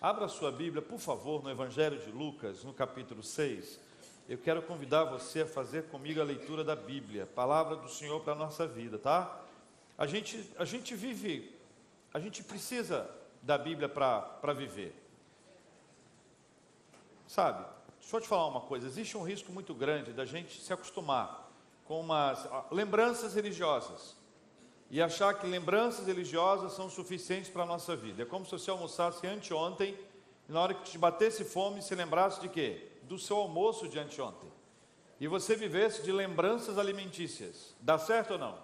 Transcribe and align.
Abra 0.00 0.28
sua 0.28 0.52
Bíblia, 0.52 0.80
por 0.80 1.00
favor, 1.00 1.42
no 1.42 1.50
Evangelho 1.50 1.98
de 1.98 2.08
Lucas, 2.12 2.62
no 2.62 2.72
capítulo 2.72 3.20
6. 3.20 3.80
Eu 4.28 4.38
quero 4.38 4.62
convidar 4.62 5.02
você 5.02 5.40
a 5.40 5.46
fazer 5.46 5.88
comigo 5.88 6.20
a 6.20 6.24
leitura 6.24 6.62
da 6.62 6.76
Bíblia, 6.76 7.26
palavra 7.26 7.74
do 7.74 7.88
Senhor 7.88 8.20
para 8.20 8.32
a 8.32 8.36
nossa 8.36 8.64
vida, 8.64 8.96
tá? 8.96 9.40
A 9.96 10.06
gente, 10.06 10.48
a 10.56 10.64
gente 10.64 10.94
vive, 10.94 11.52
a 12.14 12.20
gente 12.20 12.44
precisa 12.44 13.10
da 13.42 13.58
Bíblia 13.58 13.88
para 13.88 14.52
viver. 14.52 14.94
Sabe, 17.26 17.66
deixa 17.98 18.18
eu 18.18 18.20
te 18.20 18.28
falar 18.28 18.46
uma 18.46 18.60
coisa: 18.60 18.86
existe 18.86 19.18
um 19.18 19.24
risco 19.24 19.50
muito 19.50 19.74
grande 19.74 20.12
da 20.12 20.24
gente 20.24 20.60
se 20.60 20.72
acostumar 20.72 21.50
com 21.86 21.98
umas 21.98 22.46
lembranças 22.70 23.34
religiosas 23.34 24.14
e 24.90 25.02
achar 25.02 25.34
que 25.34 25.46
lembranças 25.46 26.06
religiosas 26.06 26.72
são 26.72 26.88
suficientes 26.88 27.50
para 27.50 27.62
a 27.62 27.66
nossa 27.66 27.94
vida. 27.94 28.22
É 28.22 28.26
como 28.26 28.44
se 28.44 28.52
você 28.52 28.70
almoçasse 28.70 29.26
anteontem 29.26 29.98
e 30.48 30.52
na 30.52 30.60
hora 30.60 30.74
que 30.74 30.90
te 30.90 30.96
batesse 30.96 31.44
fome, 31.44 31.82
se 31.82 31.94
lembrasse 31.94 32.40
de 32.40 32.48
quê? 32.48 32.88
Do 33.02 33.18
seu 33.18 33.36
almoço 33.36 33.86
de 33.86 33.98
anteontem. 33.98 34.50
E 35.20 35.26
você 35.26 35.54
vivesse 35.54 36.02
de 36.02 36.12
lembranças 36.12 36.78
alimentícias. 36.78 37.74
Dá 37.80 37.98
certo 37.98 38.32
ou 38.32 38.38
não? 38.38 38.58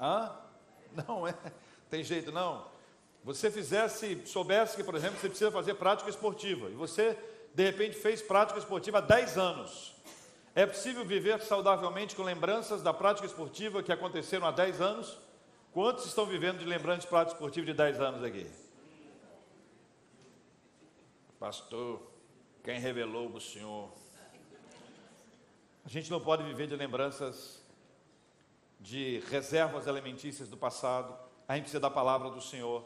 Hã? 0.00 0.32
Não 1.06 1.26
é? 1.26 1.34
Tem 1.88 2.02
jeito 2.02 2.30
não? 2.30 2.66
Você 3.24 3.50
fizesse, 3.50 4.22
soubesse 4.26 4.76
que, 4.76 4.84
por 4.84 4.94
exemplo, 4.94 5.18
você 5.18 5.28
precisa 5.28 5.50
fazer 5.50 5.74
prática 5.74 6.08
esportiva 6.08 6.70
e 6.70 6.74
você, 6.74 7.18
de 7.54 7.64
repente, 7.64 7.96
fez 7.96 8.22
prática 8.22 8.58
esportiva 8.58 8.98
há 8.98 9.00
10 9.00 9.36
anos. 9.36 9.94
É 10.54 10.66
possível 10.66 11.04
viver 11.04 11.40
saudavelmente 11.42 12.16
com 12.16 12.22
lembranças 12.22 12.82
da 12.82 12.92
prática 12.92 13.26
esportiva 13.26 13.82
que 13.82 13.92
aconteceram 13.92 14.46
há 14.46 14.50
10 14.50 14.80
anos? 14.80 15.18
Quantos 15.72 16.04
estão 16.06 16.26
vivendo 16.26 16.58
de 16.58 16.64
lembrança 16.64 17.02
de 17.02 17.06
prática 17.06 17.34
esportiva 17.34 17.64
de 17.64 17.74
10 17.74 18.00
anos 18.00 18.24
aqui? 18.24 18.44
Pastor, 21.38 22.02
quem 22.64 22.80
revelou 22.80 23.28
o 23.28 23.40
Senhor? 23.40 23.88
A 25.84 25.88
gente 25.88 26.10
não 26.10 26.20
pode 26.20 26.42
viver 26.42 26.66
de 26.66 26.74
lembranças 26.74 27.62
de 28.80 29.20
reservas 29.30 29.86
alimentícias 29.86 30.48
do 30.48 30.56
passado. 30.56 31.16
A 31.46 31.54
gente 31.54 31.62
precisa 31.64 31.80
da 31.80 31.90
palavra 31.90 32.30
do 32.30 32.40
Senhor. 32.40 32.84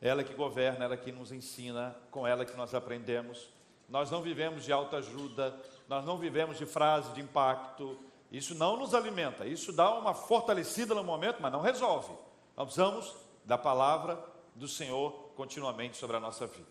Ela 0.00 0.24
que 0.24 0.32
governa, 0.32 0.86
ela 0.86 0.96
que 0.96 1.12
nos 1.12 1.32
ensina, 1.32 1.94
com 2.10 2.26
ela 2.26 2.46
que 2.46 2.56
nós 2.56 2.74
aprendemos. 2.74 3.50
Nós 3.90 4.10
não 4.10 4.22
vivemos 4.22 4.64
de 4.64 4.72
alta 4.72 4.96
ajuda, 4.96 5.54
nós 5.86 6.04
não 6.06 6.16
vivemos 6.16 6.56
de 6.56 6.64
frase 6.64 7.12
de 7.12 7.20
impacto, 7.20 7.98
isso 8.30 8.54
não 8.54 8.76
nos 8.76 8.94
alimenta, 8.94 9.46
isso 9.46 9.72
dá 9.72 9.94
uma 9.94 10.14
fortalecida 10.14 10.94
no 10.94 11.04
momento, 11.04 11.38
mas 11.40 11.52
não 11.52 11.60
resolve. 11.60 12.12
Nós 12.56 12.66
precisamos 12.66 13.14
da 13.44 13.56
palavra 13.56 14.18
do 14.54 14.66
Senhor 14.66 15.12
continuamente 15.36 15.96
sobre 15.96 16.16
a 16.16 16.20
nossa 16.20 16.46
vida. 16.46 16.68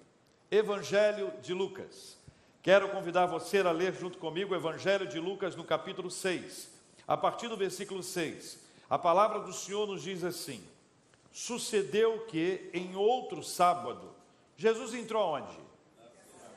Evangelho 0.51 1.31
de 1.41 1.53
Lucas. 1.53 2.17
Quero 2.61 2.89
convidar 2.89 3.27
você 3.27 3.59
a 3.59 3.71
ler 3.71 3.93
junto 3.93 4.17
comigo 4.17 4.53
o 4.53 4.57
Evangelho 4.57 5.07
de 5.07 5.19
Lucas 5.19 5.55
no 5.55 5.63
capítulo 5.63 6.09
6, 6.09 6.73
a 7.07 7.15
partir 7.15 7.47
do 7.47 7.55
versículo 7.55 8.01
6. 8.01 8.65
A 8.89 8.97
palavra 8.97 9.39
do 9.39 9.53
Senhor 9.53 9.87
nos 9.87 10.01
diz 10.01 10.23
assim: 10.23 10.63
Sucedeu 11.31 12.25
que 12.25 12.69
em 12.73 12.95
outro 12.95 13.43
sábado, 13.43 14.15
Jesus 14.57 14.93
entrou 14.93 15.35
onde? 15.35 15.59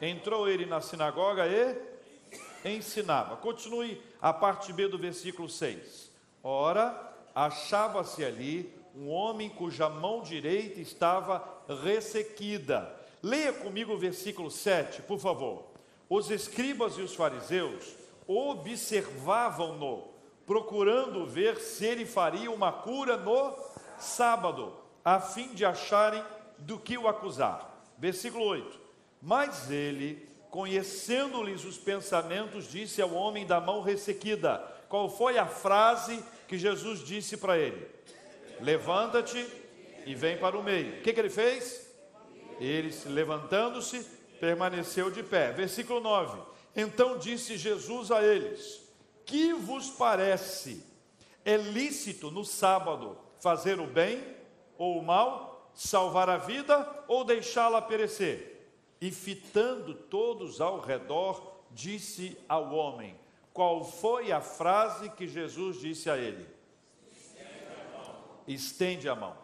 Entrou 0.00 0.48
ele 0.48 0.64
na 0.64 0.80
sinagoga 0.80 1.46
e 1.46 1.87
ensinava. 2.64 3.36
Continue 3.36 4.00
a 4.20 4.32
parte 4.32 4.72
B 4.72 4.88
do 4.88 4.98
versículo 4.98 5.48
6. 5.48 6.10
Ora, 6.42 7.12
achava-se 7.34 8.24
ali 8.24 8.72
um 8.94 9.08
homem 9.10 9.48
cuja 9.48 9.88
mão 9.88 10.22
direita 10.22 10.80
estava 10.80 11.42
ressequida. 11.82 12.94
Leia 13.22 13.52
comigo 13.52 13.94
o 13.94 13.98
versículo 13.98 14.50
7, 14.50 15.02
por 15.02 15.18
favor. 15.18 15.64
Os 16.08 16.30
escribas 16.30 16.96
e 16.96 17.02
os 17.02 17.14
fariseus 17.14 17.94
observavam-no, 18.26 20.08
procurando 20.46 21.26
ver 21.26 21.58
se 21.58 21.84
ele 21.84 22.06
faria 22.06 22.50
uma 22.50 22.72
cura 22.72 23.16
no 23.16 23.56
sábado, 23.98 24.74
a 25.04 25.20
fim 25.20 25.54
de 25.54 25.64
acharem 25.64 26.22
do 26.58 26.78
que 26.78 26.96
o 26.96 27.08
acusar. 27.08 27.82
Versículo 27.98 28.44
8. 28.44 28.80
Mas 29.20 29.70
ele, 29.70 30.27
conhecendo-lhes 30.50 31.64
os 31.64 31.76
pensamentos, 31.76 32.70
disse 32.70 33.02
ao 33.02 33.12
homem 33.12 33.46
da 33.46 33.60
mão 33.60 33.82
ressequida: 33.82 34.58
Qual 34.88 35.08
foi 35.08 35.38
a 35.38 35.46
frase 35.46 36.22
que 36.46 36.58
Jesus 36.58 37.00
disse 37.04 37.36
para 37.36 37.58
ele? 37.58 37.86
Levanta-te 38.60 39.46
e 40.06 40.14
vem 40.14 40.38
para 40.38 40.58
o 40.58 40.62
meio. 40.62 40.98
O 40.98 41.02
que, 41.02 41.12
que 41.12 41.20
ele 41.20 41.30
fez? 41.30 41.86
Ele, 42.58 42.92
levantando-se, 43.06 44.04
permaneceu 44.40 45.10
de 45.10 45.22
pé. 45.22 45.52
Versículo 45.52 46.00
9: 46.00 46.38
Então 46.74 47.18
disse 47.18 47.56
Jesus 47.56 48.10
a 48.10 48.22
eles: 48.22 48.82
Que 49.24 49.52
vos 49.52 49.90
parece? 49.90 50.84
É 51.44 51.56
lícito 51.56 52.30
no 52.30 52.44
sábado 52.44 53.16
fazer 53.40 53.80
o 53.80 53.86
bem 53.86 54.22
ou 54.76 54.98
o 54.98 55.02
mal, 55.02 55.70
salvar 55.74 56.28
a 56.28 56.36
vida 56.36 57.04
ou 57.06 57.24
deixá-la 57.24 57.80
perecer? 57.80 58.57
E 59.00 59.10
fitando 59.10 59.94
todos 59.94 60.60
ao 60.60 60.80
redor, 60.80 61.58
disse 61.70 62.36
ao 62.48 62.74
homem: 62.74 63.14
Qual 63.52 63.84
foi 63.84 64.32
a 64.32 64.40
frase 64.40 65.10
que 65.10 65.26
Jesus 65.26 65.80
disse 65.80 66.10
a 66.10 66.16
ele? 66.16 66.46
Estende 67.06 67.48
a 67.68 67.98
mão. 67.98 68.16
Estende 68.46 69.08
a 69.08 69.14
mão. 69.14 69.36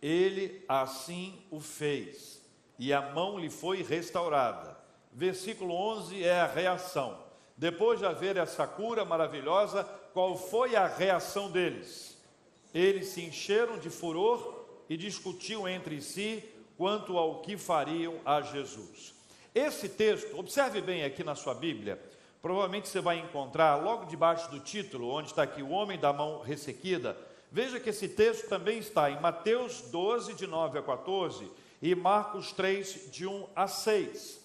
Ele 0.00 0.64
assim 0.68 1.42
o 1.50 1.60
fez, 1.60 2.40
e 2.78 2.92
a 2.92 3.12
mão 3.12 3.38
lhe 3.38 3.50
foi 3.50 3.82
restaurada. 3.82 4.78
Versículo 5.12 5.74
11 5.74 6.22
é 6.22 6.40
a 6.40 6.46
reação. 6.46 7.18
Depois 7.56 7.98
de 7.98 8.06
haver 8.06 8.36
essa 8.36 8.66
cura 8.66 9.04
maravilhosa, 9.04 9.82
qual 10.12 10.36
foi 10.36 10.76
a 10.76 10.86
reação 10.86 11.50
deles? 11.50 12.16
Eles 12.72 13.08
se 13.08 13.22
encheram 13.22 13.78
de 13.78 13.90
furor 13.90 14.64
e 14.88 14.96
discutiam 14.96 15.68
entre 15.68 16.00
si 16.00 16.44
quanto 16.78 17.18
ao 17.18 17.40
que 17.40 17.56
fariam 17.56 18.14
a 18.24 18.40
Jesus. 18.40 19.12
Esse 19.52 19.88
texto, 19.88 20.38
observe 20.38 20.80
bem 20.80 21.04
aqui 21.04 21.24
na 21.24 21.34
sua 21.34 21.52
Bíblia, 21.52 22.00
provavelmente 22.40 22.88
você 22.88 23.00
vai 23.00 23.18
encontrar 23.18 23.74
logo 23.74 24.04
debaixo 24.04 24.48
do 24.48 24.60
título, 24.60 25.10
onde 25.10 25.30
está 25.30 25.42
aqui 25.42 25.60
o 25.60 25.70
homem 25.70 25.98
da 25.98 26.12
mão 26.12 26.40
ressequida. 26.40 27.18
Veja 27.50 27.80
que 27.80 27.90
esse 27.90 28.08
texto 28.08 28.48
também 28.48 28.78
está 28.78 29.10
em 29.10 29.20
Mateus 29.20 29.80
12, 29.90 30.34
de 30.34 30.46
9 30.46 30.78
a 30.78 30.82
14, 30.82 31.50
e 31.82 31.94
Marcos 31.96 32.52
3, 32.52 33.10
de 33.10 33.26
1 33.26 33.48
a 33.56 33.66
6. 33.66 34.40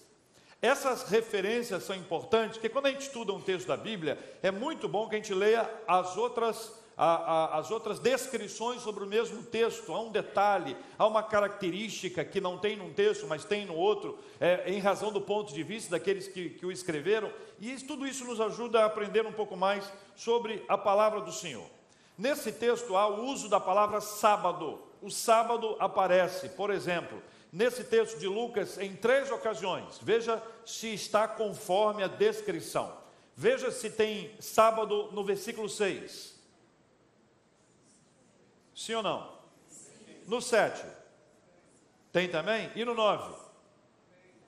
Essas 0.60 1.04
referências 1.04 1.84
são 1.84 1.94
importantes, 1.94 2.56
porque 2.56 2.68
quando 2.68 2.86
a 2.86 2.90
gente 2.90 3.02
estuda 3.02 3.32
um 3.32 3.40
texto 3.40 3.68
da 3.68 3.76
Bíblia, 3.76 4.18
é 4.42 4.50
muito 4.50 4.88
bom 4.88 5.08
que 5.08 5.14
a 5.14 5.18
gente 5.18 5.34
leia 5.34 5.70
as 5.86 6.16
outras 6.16 6.82
a, 6.96 7.14
a, 7.14 7.58
as 7.58 7.70
outras 7.70 7.98
descrições 7.98 8.82
sobre 8.82 9.04
o 9.04 9.06
mesmo 9.06 9.42
texto. 9.42 9.92
Há 9.92 10.00
um 10.00 10.10
detalhe, 10.10 10.76
há 10.98 11.06
uma 11.06 11.22
característica 11.22 12.24
que 12.24 12.40
não 12.40 12.58
tem 12.58 12.76
num 12.76 12.92
texto, 12.92 13.26
mas 13.26 13.44
tem 13.44 13.66
no 13.66 13.74
outro, 13.74 14.18
é, 14.40 14.64
em 14.70 14.78
razão 14.78 15.12
do 15.12 15.20
ponto 15.20 15.52
de 15.52 15.62
vista 15.62 15.90
daqueles 15.90 16.28
que, 16.28 16.50
que 16.50 16.66
o 16.66 16.72
escreveram. 16.72 17.30
E 17.60 17.72
isso, 17.72 17.86
tudo 17.86 18.06
isso 18.06 18.24
nos 18.24 18.40
ajuda 18.40 18.82
a 18.82 18.86
aprender 18.86 19.26
um 19.26 19.32
pouco 19.32 19.56
mais 19.56 19.84
sobre 20.14 20.64
a 20.68 20.78
palavra 20.78 21.20
do 21.20 21.32
Senhor. 21.32 21.66
Nesse 22.16 22.52
texto 22.52 22.96
há 22.96 23.08
o 23.08 23.24
uso 23.24 23.48
da 23.48 23.58
palavra 23.58 24.00
sábado. 24.00 24.80
O 25.02 25.10
sábado 25.10 25.76
aparece, 25.80 26.48
por 26.50 26.70
exemplo, 26.70 27.20
nesse 27.52 27.84
texto 27.84 28.18
de 28.18 28.28
Lucas 28.28 28.78
em 28.78 28.94
três 28.94 29.30
ocasiões. 29.30 29.98
Veja 30.00 30.42
se 30.64 30.94
está 30.94 31.26
conforme 31.26 32.02
a 32.02 32.08
descrição. 32.08 32.92
Veja 33.36 33.70
se 33.72 33.90
tem 33.90 34.30
sábado 34.38 35.08
no 35.12 35.24
versículo 35.24 35.68
6. 35.68 36.33
Sim 38.74 38.94
ou 38.94 39.02
não? 39.02 39.32
No 40.26 40.40
7. 40.40 40.84
Tem 42.12 42.28
também? 42.28 42.70
E 42.74 42.84
no 42.84 42.94
9? 42.94 43.44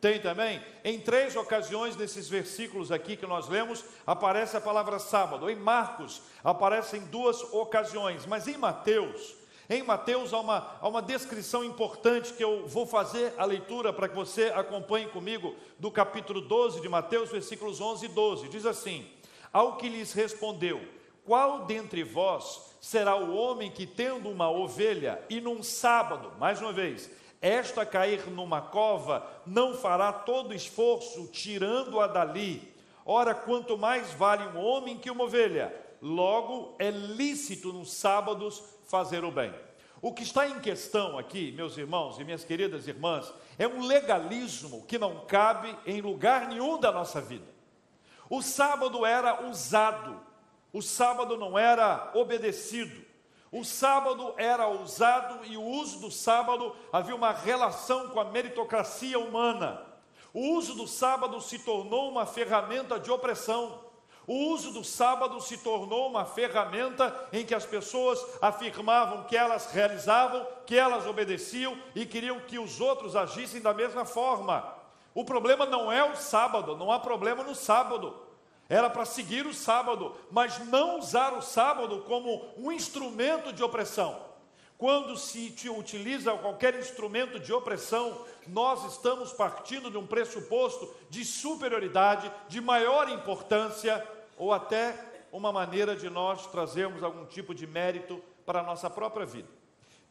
Tem 0.00 0.20
também? 0.20 0.62
Em 0.84 1.00
três 1.00 1.34
ocasiões 1.36 1.96
nesses 1.96 2.28
versículos 2.28 2.92
aqui 2.92 3.16
que 3.16 3.26
nós 3.26 3.48
lemos, 3.48 3.84
aparece 4.06 4.56
a 4.56 4.60
palavra 4.60 4.98
sábado. 4.98 5.48
Em 5.48 5.56
Marcos 5.56 6.22
aparece 6.44 6.96
em 6.96 7.06
duas 7.06 7.42
ocasiões, 7.52 8.26
mas 8.26 8.46
em 8.46 8.56
Mateus, 8.56 9.34
em 9.68 9.82
Mateus 9.82 10.32
há 10.32 10.38
uma, 10.38 10.78
há 10.80 10.88
uma 10.88 11.02
descrição 11.02 11.64
importante 11.64 12.32
que 12.34 12.44
eu 12.44 12.68
vou 12.68 12.86
fazer 12.86 13.34
a 13.36 13.44
leitura 13.44 13.92
para 13.92 14.08
que 14.08 14.14
você 14.14 14.44
acompanhe 14.54 15.08
comigo 15.08 15.56
do 15.78 15.90
capítulo 15.90 16.40
12 16.40 16.80
de 16.80 16.88
Mateus, 16.88 17.30
versículos 17.30 17.80
11 17.80 18.04
e 18.04 18.08
12. 18.08 18.48
Diz 18.48 18.64
assim: 18.64 19.10
Ao 19.52 19.76
que 19.76 19.88
lhes 19.88 20.12
respondeu, 20.12 20.80
qual 21.26 21.64
dentre 21.64 22.04
vós 22.04 22.76
será 22.80 23.16
o 23.16 23.34
homem 23.34 23.70
que, 23.70 23.86
tendo 23.86 24.30
uma 24.30 24.48
ovelha 24.48 25.20
e 25.28 25.40
num 25.40 25.62
sábado, 25.62 26.32
mais 26.38 26.60
uma 26.62 26.72
vez, 26.72 27.10
esta 27.42 27.84
cair 27.84 28.30
numa 28.30 28.60
cova, 28.60 29.26
não 29.44 29.74
fará 29.74 30.12
todo 30.12 30.54
esforço 30.54 31.26
tirando-a 31.26 32.06
dali? 32.06 32.72
Ora, 33.04 33.34
quanto 33.34 33.76
mais 33.76 34.12
vale 34.12 34.46
um 34.46 34.58
homem 34.58 34.96
que 34.96 35.10
uma 35.10 35.24
ovelha, 35.24 35.74
logo 36.00 36.74
é 36.78 36.90
lícito 36.90 37.72
nos 37.72 37.92
sábados 37.92 38.62
fazer 38.86 39.24
o 39.24 39.30
bem. 39.30 39.52
O 40.00 40.12
que 40.12 40.22
está 40.22 40.48
em 40.48 40.60
questão 40.60 41.18
aqui, 41.18 41.52
meus 41.52 41.76
irmãos 41.76 42.18
e 42.18 42.24
minhas 42.24 42.44
queridas 42.44 42.86
irmãs, 42.86 43.32
é 43.58 43.66
um 43.66 43.84
legalismo 43.84 44.84
que 44.86 44.98
não 44.98 45.24
cabe 45.26 45.76
em 45.86 46.00
lugar 46.00 46.48
nenhum 46.48 46.78
da 46.78 46.92
nossa 46.92 47.20
vida. 47.20 47.46
O 48.28 48.42
sábado 48.42 49.06
era 49.06 49.48
usado, 49.48 50.20
o 50.76 50.82
sábado 50.82 51.38
não 51.38 51.58
era 51.58 52.10
obedecido. 52.12 53.02
O 53.50 53.64
sábado 53.64 54.34
era 54.36 54.68
usado 54.68 55.42
e 55.46 55.56
o 55.56 55.62
uso 55.62 56.00
do 56.00 56.10
sábado 56.10 56.76
havia 56.92 57.16
uma 57.16 57.32
relação 57.32 58.10
com 58.10 58.20
a 58.20 58.26
meritocracia 58.26 59.18
humana. 59.18 59.82
O 60.34 60.50
uso 60.50 60.74
do 60.74 60.86
sábado 60.86 61.40
se 61.40 61.60
tornou 61.60 62.10
uma 62.10 62.26
ferramenta 62.26 63.00
de 63.00 63.10
opressão. 63.10 63.86
O 64.26 64.50
uso 64.50 64.70
do 64.70 64.84
sábado 64.84 65.40
se 65.40 65.56
tornou 65.56 66.10
uma 66.10 66.26
ferramenta 66.26 67.26
em 67.32 67.46
que 67.46 67.54
as 67.54 67.64
pessoas 67.64 68.22
afirmavam 68.42 69.24
que 69.24 69.34
elas 69.34 69.72
realizavam, 69.72 70.46
que 70.66 70.76
elas 70.76 71.06
obedeciam 71.06 71.74
e 71.94 72.04
queriam 72.04 72.38
que 72.40 72.58
os 72.58 72.82
outros 72.82 73.16
agissem 73.16 73.62
da 73.62 73.72
mesma 73.72 74.04
forma. 74.04 74.76
O 75.14 75.24
problema 75.24 75.64
não 75.64 75.90
é 75.90 76.04
o 76.04 76.16
sábado, 76.16 76.76
não 76.76 76.92
há 76.92 76.98
problema 76.98 77.42
no 77.42 77.54
sábado. 77.54 78.25
Era 78.68 78.90
para 78.90 79.04
seguir 79.04 79.46
o 79.46 79.54
sábado, 79.54 80.16
mas 80.30 80.58
não 80.66 80.98
usar 80.98 81.32
o 81.34 81.42
sábado 81.42 82.02
como 82.02 82.44
um 82.56 82.72
instrumento 82.72 83.52
de 83.52 83.62
opressão. 83.62 84.24
Quando 84.76 85.16
se 85.16 85.54
utiliza 85.70 86.36
qualquer 86.36 86.78
instrumento 86.78 87.38
de 87.38 87.52
opressão, 87.52 88.26
nós 88.46 88.92
estamos 88.92 89.32
partindo 89.32 89.90
de 89.90 89.96
um 89.96 90.06
pressuposto 90.06 90.92
de 91.08 91.24
superioridade, 91.24 92.30
de 92.48 92.60
maior 92.60 93.08
importância 93.08 94.06
ou 94.36 94.52
até 94.52 95.02
uma 95.32 95.50
maneira 95.50 95.96
de 95.96 96.10
nós 96.10 96.46
trazermos 96.46 97.02
algum 97.02 97.24
tipo 97.24 97.54
de 97.54 97.66
mérito 97.66 98.22
para 98.44 98.60
a 98.60 98.62
nossa 98.62 98.90
própria 98.90 99.24
vida. 99.24 99.48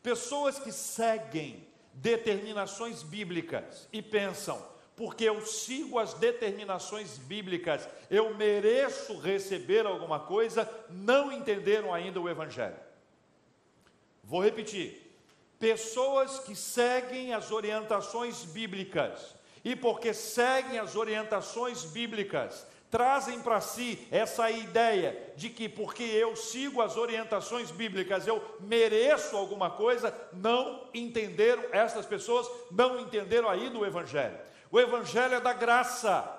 Pessoas 0.02 0.58
que 0.58 0.72
seguem 0.72 1.68
determinações 1.94 3.04
bíblicas 3.04 3.88
e 3.92 4.02
pensam, 4.02 4.62
porque 4.96 5.26
eu 5.26 5.46
sigo 5.46 6.00
as 6.00 6.14
determinações 6.14 7.18
bíblicas, 7.18 7.88
eu 8.10 8.34
mereço 8.36 9.20
receber 9.20 9.86
alguma 9.86 10.20
coisa, 10.20 10.70
não 10.90 11.32
entenderam 11.32 11.94
ainda 11.94 12.22
o 12.22 12.30
Evangelho. 12.30 12.80
Vou 14.24 14.42
repetir. 14.42 15.02
Pessoas 15.60 16.40
que 16.40 16.56
seguem 16.56 17.34
as 17.34 17.52
orientações 17.52 18.44
bíblicas, 18.46 19.36
e 19.64 19.76
porque 19.76 20.14
seguem 20.14 20.80
as 20.80 20.96
orientações 20.96 21.84
bíblicas, 21.84 22.66
trazem 22.90 23.42
para 23.42 23.60
si 23.60 24.08
essa 24.10 24.50
ideia 24.50 25.34
de 25.36 25.50
que 25.50 25.68
porque 25.68 26.04
eu 26.04 26.36
sigo 26.36 26.82
as 26.82 26.96
orientações 26.96 27.70
bíblicas 27.72 28.26
eu 28.26 28.42
mereço 28.62 29.36
alguma 29.36 29.70
coisa, 29.70 30.16
não 30.32 30.88
entenderam, 30.94 31.64
essas 31.74 32.06
pessoas 32.06 32.50
não 32.72 33.00
entenderam 33.02 33.50
ainda 33.50 33.78
o 33.78 33.86
Evangelho. 33.86 34.38
O 34.76 34.80
Evangelho 34.82 35.36
é 35.36 35.40
da 35.40 35.54
graça, 35.54 36.30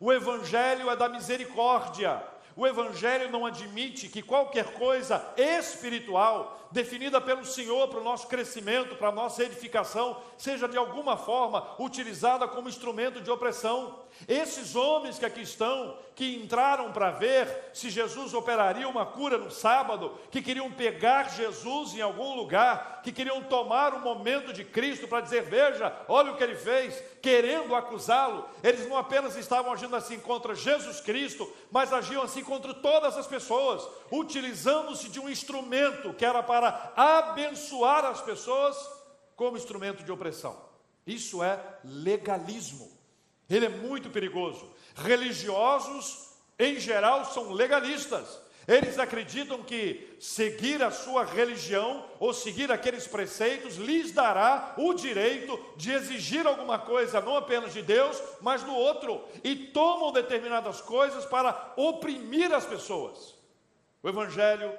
o 0.00 0.12
Evangelho 0.12 0.90
é 0.90 0.96
da 0.96 1.08
misericórdia, 1.08 2.20
o 2.56 2.66
Evangelho 2.66 3.30
não 3.30 3.46
admite 3.46 4.08
que 4.08 4.22
qualquer 4.22 4.72
coisa 4.72 5.24
espiritual 5.36 6.59
definida 6.70 7.20
pelo 7.20 7.44
Senhor 7.44 7.88
para 7.88 8.00
o 8.00 8.04
nosso 8.04 8.26
crescimento, 8.28 8.96
para 8.96 9.08
a 9.08 9.12
nossa 9.12 9.42
edificação, 9.42 10.16
seja 10.38 10.68
de 10.68 10.76
alguma 10.76 11.16
forma 11.16 11.66
utilizada 11.78 12.46
como 12.46 12.68
instrumento 12.68 13.20
de 13.20 13.30
opressão. 13.30 13.98
Esses 14.28 14.76
homens 14.76 15.18
que 15.18 15.24
aqui 15.24 15.42
estão, 15.42 15.96
que 16.14 16.36
entraram 16.36 16.92
para 16.92 17.10
ver 17.10 17.70
se 17.72 17.88
Jesus 17.88 18.34
operaria 18.34 18.88
uma 18.88 19.06
cura 19.06 19.38
no 19.38 19.50
sábado, 19.50 20.18
que 20.30 20.42
queriam 20.42 20.70
pegar 20.70 21.30
Jesus 21.30 21.94
em 21.94 22.02
algum 22.02 22.36
lugar, 22.36 23.00
que 23.02 23.12
queriam 23.12 23.42
tomar 23.42 23.94
o 23.94 24.00
momento 24.00 24.52
de 24.52 24.64
Cristo 24.64 25.08
para 25.08 25.22
dizer: 25.22 25.42
Veja, 25.44 25.94
olha 26.06 26.32
o 26.32 26.36
que 26.36 26.44
ele 26.44 26.56
fez, 26.56 27.02
querendo 27.22 27.74
acusá-lo, 27.74 28.46
eles 28.62 28.86
não 28.86 28.96
apenas 28.96 29.36
estavam 29.36 29.72
agindo 29.72 29.96
assim 29.96 30.20
contra 30.20 30.54
Jesus 30.54 31.00
Cristo, 31.00 31.50
mas 31.70 31.92
agiam 31.92 32.22
assim 32.22 32.44
contra 32.44 32.74
todas 32.74 33.16
as 33.16 33.26
pessoas, 33.26 33.88
utilizando-se 34.12 35.08
de 35.08 35.18
um 35.18 35.28
instrumento 35.28 36.12
que 36.12 36.24
era 36.24 36.42
para 36.42 36.59
abençoar 36.68 38.04
as 38.04 38.20
pessoas 38.20 38.76
como 39.36 39.56
instrumento 39.56 40.02
de 40.04 40.12
opressão. 40.12 40.56
Isso 41.06 41.42
é 41.42 41.58
legalismo. 41.84 42.90
Ele 43.48 43.66
é 43.66 43.68
muito 43.68 44.10
perigoso. 44.10 44.70
Religiosos, 44.94 46.30
em 46.58 46.78
geral, 46.78 47.24
são 47.24 47.52
legalistas. 47.52 48.40
Eles 48.68 48.98
acreditam 48.98 49.62
que 49.64 50.16
seguir 50.20 50.80
a 50.82 50.90
sua 50.92 51.24
religião 51.24 52.04
ou 52.20 52.32
seguir 52.32 52.70
aqueles 52.70 53.06
preceitos 53.06 53.76
lhes 53.76 54.12
dará 54.12 54.74
o 54.76 54.94
direito 54.94 55.58
de 55.76 55.90
exigir 55.90 56.46
alguma 56.46 56.78
coisa, 56.78 57.20
não 57.20 57.36
apenas 57.36 57.72
de 57.72 57.82
Deus, 57.82 58.22
mas 58.40 58.62
do 58.62 58.72
outro, 58.72 59.24
e 59.42 59.56
tomam 59.56 60.12
determinadas 60.12 60.80
coisas 60.80 61.24
para 61.24 61.72
oprimir 61.76 62.52
as 62.52 62.64
pessoas. 62.64 63.34
O 64.02 64.08
Evangelho 64.08 64.72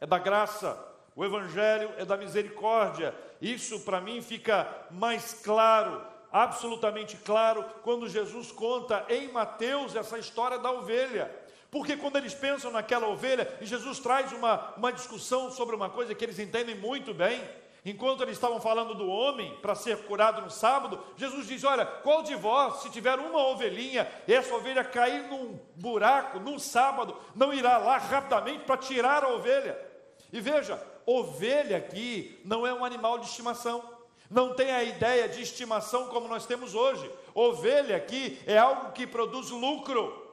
é 0.00 0.06
da 0.06 0.18
graça, 0.18 0.76
o 1.16 1.24
Evangelho 1.24 1.90
é 1.96 2.04
da 2.04 2.16
misericórdia. 2.16 3.14
Isso 3.40 3.80
para 3.80 4.00
mim 4.00 4.20
fica 4.20 4.86
mais 4.90 5.32
claro 5.32 6.14
absolutamente 6.36 7.16
claro 7.16 7.64
quando 7.82 8.08
Jesus 8.08 8.52
conta 8.52 9.06
em 9.08 9.32
Mateus 9.32 9.96
essa 9.96 10.18
história 10.18 10.58
da 10.58 10.70
ovelha. 10.70 11.34
Porque 11.70 11.96
quando 11.96 12.16
eles 12.16 12.34
pensam 12.34 12.70
naquela 12.70 13.08
ovelha, 13.08 13.48
e 13.60 13.66
Jesus 13.66 13.98
traz 13.98 14.32
uma, 14.32 14.74
uma 14.76 14.92
discussão 14.92 15.50
sobre 15.50 15.74
uma 15.74 15.88
coisa 15.88 16.14
que 16.14 16.24
eles 16.24 16.38
entendem 16.38 16.74
muito 16.74 17.14
bem, 17.14 17.42
enquanto 17.84 18.22
eles 18.22 18.34
estavam 18.34 18.60
falando 18.60 18.94
do 18.94 19.08
homem 19.08 19.58
para 19.62 19.74
ser 19.74 19.96
curado 20.04 20.42
no 20.42 20.50
sábado, 20.50 21.02
Jesus 21.16 21.46
diz: 21.46 21.64
Olha, 21.64 21.86
qual 21.86 22.22
de 22.22 22.34
vós, 22.34 22.82
se 22.82 22.90
tiver 22.90 23.18
uma 23.18 23.46
ovelhinha, 23.48 24.06
e 24.28 24.34
essa 24.34 24.54
ovelha 24.54 24.84
cair 24.84 25.22
num 25.28 25.58
buraco, 25.74 26.38
num 26.38 26.58
sábado, 26.58 27.16
não 27.34 27.52
irá 27.52 27.78
lá 27.78 27.96
rapidamente 27.96 28.64
para 28.64 28.76
tirar 28.76 29.24
a 29.24 29.28
ovelha? 29.28 29.85
E 30.32 30.40
veja, 30.40 30.82
ovelha 31.04 31.76
aqui 31.76 32.40
não 32.44 32.66
é 32.66 32.72
um 32.72 32.84
animal 32.84 33.18
de 33.18 33.26
estimação. 33.26 33.82
Não 34.30 34.54
tem 34.54 34.72
a 34.72 34.82
ideia 34.82 35.28
de 35.28 35.40
estimação 35.40 36.08
como 36.08 36.28
nós 36.28 36.46
temos 36.46 36.74
hoje. 36.74 37.10
Ovelha 37.34 37.96
aqui 37.96 38.38
é 38.46 38.58
algo 38.58 38.92
que 38.92 39.06
produz 39.06 39.50
lucro. 39.50 40.24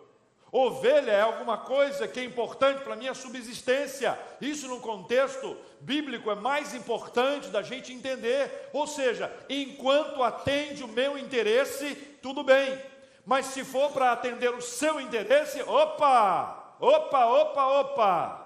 Ovelha 0.52 1.12
é 1.12 1.22
alguma 1.22 1.58
coisa 1.58 2.08
que 2.08 2.20
é 2.20 2.24
importante 2.24 2.84
para 2.84 2.94
a 2.94 2.96
minha 2.96 3.16
subsistência. 3.16 4.18
Isso, 4.40 4.68
no 4.68 4.80
contexto 4.80 5.58
bíblico, 5.82 6.30
é 6.30 6.36
mais 6.36 6.76
importante 6.76 7.50
da 7.50 7.64
gente 7.64 7.92
entender. 7.92 8.70
Ou 8.72 8.86
seja, 8.86 9.36
enquanto 9.50 10.22
atende 10.22 10.84
o 10.84 10.88
meu 10.88 11.18
interesse, 11.18 11.96
tudo 12.22 12.44
bem. 12.44 12.80
Mas 13.26 13.48
se 13.48 13.64
for 13.64 13.92
para 13.92 14.12
atender 14.12 14.54
o 14.54 14.62
seu 14.62 15.02
interesse, 15.02 15.62
opa, 15.64 16.76
opa, 16.80 17.26
opa, 17.26 17.68
opa. 17.80 18.43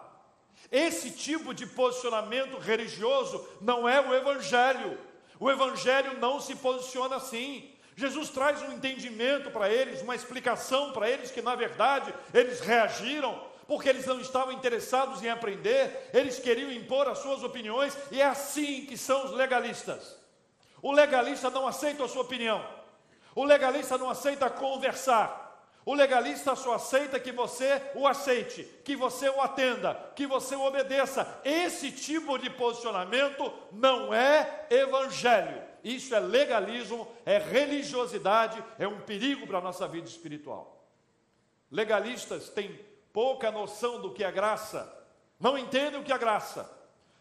Esse 0.71 1.11
tipo 1.11 1.53
de 1.53 1.65
posicionamento 1.65 2.57
religioso 2.57 3.47
não 3.61 3.87
é 3.87 4.01
o 4.01 4.13
Evangelho. 4.13 4.99
O 5.39 5.49
Evangelho 5.49 6.19
não 6.19 6.39
se 6.39 6.55
posiciona 6.55 7.15
assim. 7.15 7.71
Jesus 7.95 8.29
traz 8.29 8.61
um 8.61 8.73
entendimento 8.73 9.49
para 9.49 9.69
eles, 9.69 10.01
uma 10.01 10.15
explicação 10.15 10.91
para 10.91 11.09
eles 11.09 11.31
que, 11.31 11.41
na 11.41 11.55
verdade, 11.55 12.13
eles 12.33 12.59
reagiram, 12.59 13.43
porque 13.67 13.89
eles 13.89 14.05
não 14.05 14.19
estavam 14.21 14.53
interessados 14.53 15.23
em 15.23 15.29
aprender, 15.29 16.09
eles 16.13 16.37
queriam 16.37 16.71
impor 16.71 17.07
as 17.07 17.17
suas 17.17 17.43
opiniões, 17.43 17.97
e 18.11 18.21
é 18.21 18.25
assim 18.25 18.85
que 18.85 18.95
são 18.97 19.25
os 19.25 19.31
legalistas. 19.31 20.15
O 20.79 20.91
legalista 20.91 21.49
não 21.49 21.67
aceita 21.67 22.03
a 22.03 22.07
sua 22.07 22.21
opinião, 22.21 22.63
o 23.33 23.43
legalista 23.43 23.97
não 23.97 24.11
aceita 24.11 24.47
conversar, 24.49 25.46
o 25.87 25.93
legalista 25.93 26.53
só 26.53 26.73
aceita 26.73 27.17
que 27.17 27.31
você 27.31 27.81
o 27.95 28.05
aceite, 28.05 28.65
que 28.83 28.93
você 28.93 29.29
o 29.29 29.39
atenda, 29.39 29.93
que 30.17 30.27
você 30.27 30.53
o 30.53 30.65
obedeça. 30.65 31.39
Esse 31.45 31.93
tipo 31.93 32.37
de 32.37 32.49
posicionamento 32.49 33.53
não 33.71 34.13
é 34.13 34.65
evangelho. 34.69 35.63
Isso 35.81 36.13
é 36.13 36.19
legalismo, 36.19 37.07
é 37.25 37.37
religiosidade, 37.37 38.61
é 38.77 38.85
um 38.85 38.99
perigo 38.99 39.47
para 39.47 39.59
a 39.59 39.61
nossa 39.61 39.87
vida 39.87 40.09
espiritual. 40.09 40.85
Legalistas 41.71 42.49
têm 42.49 42.77
pouca 43.13 43.49
noção 43.49 44.01
do 44.01 44.13
que 44.13 44.25
é 44.25 44.31
graça, 44.31 44.93
não 45.39 45.57
entendem 45.57 46.01
o 46.01 46.03
que 46.03 46.11
é 46.11 46.17
graça. 46.17 46.69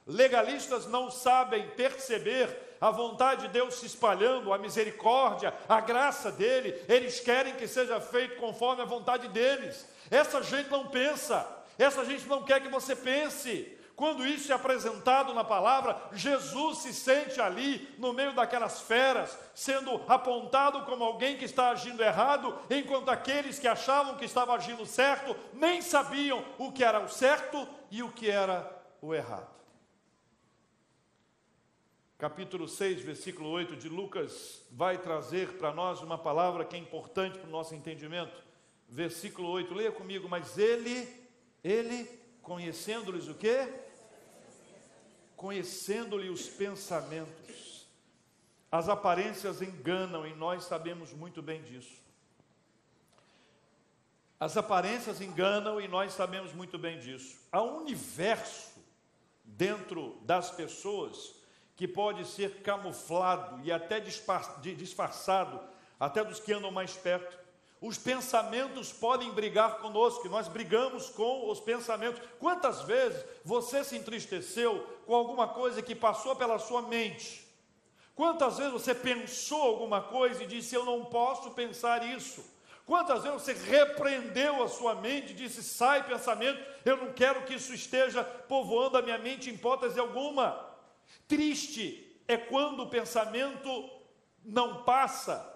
Legalistas 0.05 0.87
não 0.87 1.09
sabem 1.09 1.69
perceber 1.77 2.66
a 2.81 2.91
vontade 2.91 3.43
de 3.43 3.49
Deus 3.49 3.75
se 3.77 3.87
espalhando, 3.87 4.53
a 4.53 4.59
misericórdia, 4.59 5.55
a 5.69 5.81
graça 5.81 6.31
dele, 6.31 6.75
eles 6.89 7.21
querem 7.21 7.55
que 7.55 7.67
seja 7.67 8.01
feito 8.01 8.37
conforme 8.41 8.83
a 8.83 8.87
vontade 8.87 9.29
deles. 9.29 9.87
Essa 10.11 10.43
gente 10.43 10.71
não 10.71 10.87
pensa, 10.87 11.47
essa 11.79 12.05
gente 12.05 12.27
não 12.27 12.43
quer 12.43 12.61
que 12.61 12.69
você 12.69 12.95
pense. 12.95 13.77
Quando 13.97 14.27
isso 14.27 14.53
é 14.53 14.55
apresentado 14.55 15.33
na 15.33 15.43
palavra, 15.43 15.97
Jesus 16.13 16.79
se 16.79 16.93
sente 16.93 17.41
ali, 17.41 17.95
no 17.99 18.13
meio 18.13 18.35
daquelas 18.35 18.83
feras, 18.83 19.39
sendo 19.55 20.03
apontado 20.07 20.83
como 20.85 21.03
alguém 21.03 21.39
que 21.39 21.47
está 21.47 21.71
agindo 21.71 22.05
errado, 22.05 22.59
enquanto 22.69 23.09
aqueles 23.09 23.59
que 23.59 23.67
achavam 23.67 24.17
que 24.17 24.27
estava 24.27 24.55
agindo 24.55 24.85
certo 24.85 25.35
nem 25.55 25.81
sabiam 25.81 26.45
o 26.59 26.71
que 26.71 26.85
era 26.85 27.01
o 27.01 27.09
certo 27.09 27.67
e 27.91 28.03
o 28.03 28.13
que 28.13 28.31
era 28.31 28.71
o 29.01 29.15
errado. 29.15 29.56
Capítulo 32.19 32.67
6, 32.67 33.03
versículo 33.03 33.51
8 33.51 33.77
de 33.77 33.89
Lucas, 33.89 34.63
vai 34.71 34.97
trazer 34.97 35.59
para 35.59 35.73
nós 35.73 36.01
uma 36.01 36.17
palavra 36.17 36.65
que 36.65 36.75
é 36.75 36.79
importante 36.79 37.39
para 37.39 37.49
o 37.49 37.51
nosso 37.51 37.75
entendimento. 37.75 38.43
Versículo 38.89 39.49
8, 39.51 39.75
leia 39.75 39.93
comigo, 39.93 40.29
mas 40.29 40.57
ele, 40.57 41.09
ele, 41.63 42.09
conhecendo-lhes 42.41 43.29
o 43.29 43.35
quê? 43.35 43.69
Conhecendo-lhe 45.37 46.31
os 46.31 46.49
pensamentos. 46.49 47.87
As 48.73 48.89
aparências 48.89 49.61
enganam 49.61 50.27
e 50.27 50.35
nós 50.35 50.65
sabemos 50.65 51.13
muito 51.13 51.43
bem 51.43 51.63
disso. 51.63 52.03
As 54.41 54.57
aparências 54.57 55.21
enganam 55.21 55.81
e 55.81 55.89
nós 55.89 56.13
sabemos 56.13 56.53
muito 56.53 56.79
bem 56.79 56.99
disso. 56.99 57.39
Há 57.53 57.63
um 57.63 57.79
universo 57.79 58.75
dentro 59.45 60.19
das 60.23 60.51
pessoas 60.51 61.37
que 61.77 61.87
pode 61.87 62.27
ser 62.27 62.63
camuflado 62.63 63.61
e 63.63 63.71
até 63.71 64.01
disfarçado, 64.01 65.61
até 66.01 66.25
dos 66.25 66.41
que 66.41 66.53
andam 66.53 66.71
mais 66.71 66.95
perto. 66.95 67.39
Os 67.81 67.99
pensamentos 67.99 68.91
podem 68.91 69.31
brigar 69.33 69.79
conosco, 69.79 70.29
nós 70.31 70.49
brigamos 70.49 71.11
com 71.11 71.51
os 71.51 71.61
pensamentos. 71.61 72.23
Quantas 72.39 72.83
vezes 72.83 73.23
você 73.45 73.85
se 73.85 73.97
entristeceu 73.97 74.85
com 75.05 75.15
alguma 75.15 75.49
coisa 75.49 75.83
que 75.83 75.95
passou 75.95 76.35
pela 76.35 76.59
sua 76.59 76.81
mente? 76.81 77.47
Quantas 78.15 78.57
vezes 78.57 78.73
você 78.73 78.95
pensou 78.95 79.61
alguma 79.61 80.01
coisa 80.01 80.43
e 80.43 80.47
disse: 80.47 80.75
Eu 80.75 80.87
não 80.87 81.05
posso 81.05 81.51
pensar 81.51 82.03
isso? 82.03 82.43
Quantas 82.87 83.25
vezes 83.25 83.43
você 83.43 83.53
repreendeu 83.53 84.63
a 84.63 84.69
sua 84.69 84.95
mente 84.95 85.33
e 85.33 85.37
disse: 85.37 85.63
Sai 85.63 86.07
pensamento, 86.07 86.59
eu 86.83 86.97
não 86.97 87.13
quero 87.13 87.43
que 87.43 87.55
isso 87.55 87.75
esteja 87.75 88.25
povoando 88.25 88.97
a 88.97 89.03
minha 89.03 89.19
mente 89.19 89.51
em 89.51 89.55
hipótese 89.55 90.01
alguma. 90.01 90.66
Triste 91.29 92.21
é 92.29 92.37
quando 92.37 92.85
o 92.85 92.89
pensamento 92.89 93.91
não 94.45 94.83
passa, 94.85 95.55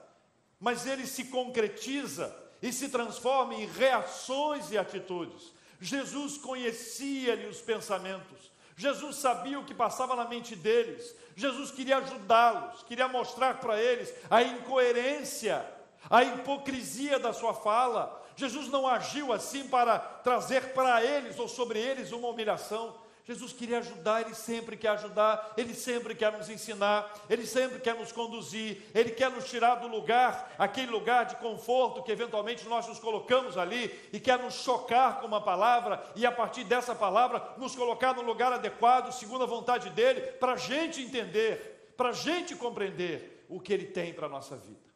mas 0.58 0.86
ele 0.86 1.06
se 1.06 1.24
concretiza 1.24 2.36
e 2.62 2.72
se 2.72 2.88
transforma 2.88 3.54
em 3.54 3.66
reações 3.66 4.70
e 4.70 4.78
atitudes. 4.78 5.52
Jesus 5.80 6.36
conhecia-lhe 6.36 7.46
os 7.46 7.60
pensamentos, 7.60 8.50
Jesus 8.76 9.16
sabia 9.16 9.58
o 9.58 9.64
que 9.64 9.74
passava 9.74 10.16
na 10.16 10.24
mente 10.24 10.56
deles, 10.56 11.14
Jesus 11.36 11.70
queria 11.70 11.98
ajudá-los, 11.98 12.82
queria 12.82 13.08
mostrar 13.08 13.60
para 13.60 13.80
eles 13.80 14.12
a 14.30 14.42
incoerência, 14.42 15.66
a 16.08 16.22
hipocrisia 16.24 17.18
da 17.18 17.32
sua 17.32 17.54
fala. 17.54 18.18
Jesus 18.36 18.68
não 18.68 18.86
agiu 18.86 19.32
assim 19.32 19.68
para 19.68 19.98
trazer 19.98 20.72
para 20.72 21.04
eles 21.04 21.38
ou 21.38 21.46
sobre 21.46 21.78
eles 21.78 22.12
uma 22.12 22.28
humilhação. 22.28 22.96
Jesus 23.24 23.52
queria 23.52 23.78
ajudar, 23.78 24.22
Ele 24.22 24.34
sempre 24.34 24.76
quer 24.76 24.88
ajudar, 24.90 25.52
Ele 25.56 25.74
sempre 25.74 26.14
quer 26.14 26.32
nos 26.32 26.48
ensinar, 26.48 27.12
Ele 27.28 27.46
sempre 27.46 27.78
quer 27.78 27.94
nos 27.94 28.10
conduzir, 28.10 28.82
Ele 28.94 29.10
quer 29.10 29.30
nos 29.30 29.48
tirar 29.48 29.76
do 29.76 29.88
lugar, 29.88 30.54
aquele 30.58 30.90
lugar 30.90 31.26
de 31.26 31.36
conforto 31.36 32.02
que 32.02 32.10
eventualmente 32.10 32.66
nós 32.66 32.86
nos 32.88 32.98
colocamos 32.98 33.56
ali 33.56 33.94
e 34.12 34.18
quer 34.18 34.38
nos 34.38 34.54
chocar 34.54 35.20
com 35.20 35.26
uma 35.26 35.40
palavra 35.40 36.02
e 36.16 36.26
a 36.26 36.32
partir 36.32 36.64
dessa 36.64 36.94
palavra 36.94 37.54
nos 37.56 37.76
colocar 37.76 38.14
no 38.14 38.22
lugar 38.22 38.52
adequado, 38.52 39.12
segundo 39.12 39.44
a 39.44 39.46
vontade 39.46 39.90
dEle, 39.90 40.20
para 40.20 40.52
a 40.52 40.56
gente 40.56 41.00
entender, 41.00 41.94
para 41.96 42.10
a 42.10 42.12
gente 42.12 42.56
compreender 42.56 43.46
o 43.48 43.60
que 43.60 43.72
Ele 43.72 43.86
tem 43.86 44.12
para 44.12 44.26
a 44.26 44.30
nossa 44.30 44.56
vida. 44.56 44.90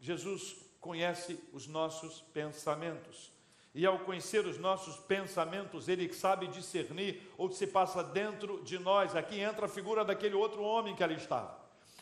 Jesus 0.00 0.56
conhece 0.80 1.38
os 1.52 1.66
nossos 1.66 2.22
pensamentos 2.32 3.37
e 3.78 3.86
ao 3.86 4.00
conhecer 4.00 4.44
os 4.44 4.58
nossos 4.58 4.96
pensamentos, 4.96 5.86
ele 5.86 6.12
sabe 6.12 6.48
discernir 6.48 7.22
o 7.38 7.48
que 7.48 7.54
se 7.54 7.64
passa 7.64 8.02
dentro 8.02 8.60
de 8.64 8.76
nós. 8.76 9.14
Aqui 9.14 9.38
entra 9.38 9.66
a 9.66 9.68
figura 9.68 10.04
daquele 10.04 10.34
outro 10.34 10.64
homem 10.64 10.96
que 10.96 11.04
ali 11.04 11.14
estava. 11.14 11.56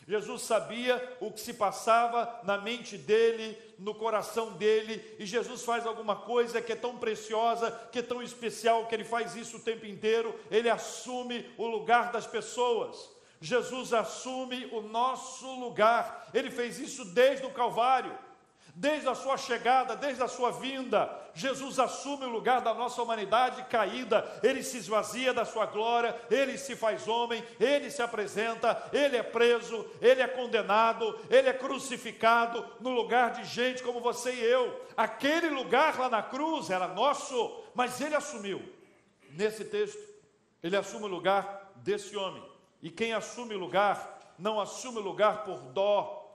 Jesus 0.07 0.41
sabia 0.41 1.15
o 1.19 1.31
que 1.31 1.39
se 1.39 1.53
passava 1.53 2.41
na 2.43 2.57
mente 2.57 2.97
dele, 2.97 3.55
no 3.77 3.93
coração 3.93 4.53
dele, 4.53 5.05
e 5.19 5.25
Jesus 5.27 5.63
faz 5.63 5.85
alguma 5.85 6.15
coisa 6.15 6.63
que 6.63 6.71
é 6.71 6.75
tão 6.75 6.97
preciosa, 6.97 7.69
que 7.91 7.99
é 7.99 8.01
tão 8.01 8.23
especial, 8.23 8.87
que 8.87 8.95
ele 8.95 9.03
faz 9.03 9.35
isso 9.35 9.57
o 9.57 9.61
tempo 9.61 9.85
inteiro, 9.85 10.33
ele 10.49 10.71
assume 10.71 11.47
o 11.59 11.67
lugar 11.67 12.11
das 12.11 12.25
pessoas. 12.25 13.07
Jesus 13.39 13.93
assume 13.93 14.67
o 14.71 14.81
nosso 14.81 15.45
lugar, 15.59 16.27
ele 16.33 16.49
fez 16.49 16.79
isso 16.79 17.05
desde 17.05 17.45
o 17.45 17.51
Calvário 17.51 18.25
desde 18.77 19.09
a 19.09 19.15
sua 19.15 19.37
chegada, 19.37 19.95
desde 19.95 20.21
a 20.21 20.27
sua 20.27 20.51
vinda, 20.51 21.09
Jesus 21.33 21.79
assume 21.79 22.25
o 22.25 22.29
lugar 22.29 22.61
da 22.61 22.75
nossa 22.75 23.01
humanidade 23.01 23.63
caída, 23.63 24.39
ele 24.43 24.61
se 24.61 24.77
esvazia 24.77 25.33
da 25.33 25.43
sua 25.43 25.65
glória, 25.65 26.15
ele 26.29 26.59
se 26.59 26.75
faz 26.75 27.07
homem, 27.07 27.43
ele 27.59 27.89
se 27.89 28.03
apresenta, 28.03 28.87
ele 28.93 29.17
é 29.17 29.23
preso, 29.23 29.83
ele 29.99 30.21
é 30.21 30.27
condenado, 30.27 31.19
ele 31.27 31.49
é 31.49 31.53
crucificado 31.53 32.63
no 32.79 32.91
lugar 32.91 33.31
de 33.31 33.45
gente 33.45 33.81
como 33.81 33.99
você 33.99 34.31
e 34.31 34.43
eu. 34.43 34.85
Aquele 34.95 35.49
lugar 35.49 35.97
lá 35.97 36.07
na 36.07 36.21
cruz 36.21 36.69
era 36.69 36.87
nosso, 36.87 37.63
mas 37.73 37.99
ele 37.99 38.13
assumiu. 38.13 38.61
Nesse 39.31 39.65
texto, 39.65 40.07
ele 40.61 40.77
assume 40.77 41.05
o 41.05 41.09
lugar 41.09 41.71
desse 41.77 42.15
homem. 42.15 42.43
E 42.79 42.91
quem 42.91 43.11
assume 43.11 43.55
o 43.55 43.59
lugar, 43.59 44.35
não 44.37 44.59
assume 44.59 44.99
o 44.99 45.03
lugar 45.03 45.43
por 45.45 45.57
dó, 45.73 46.26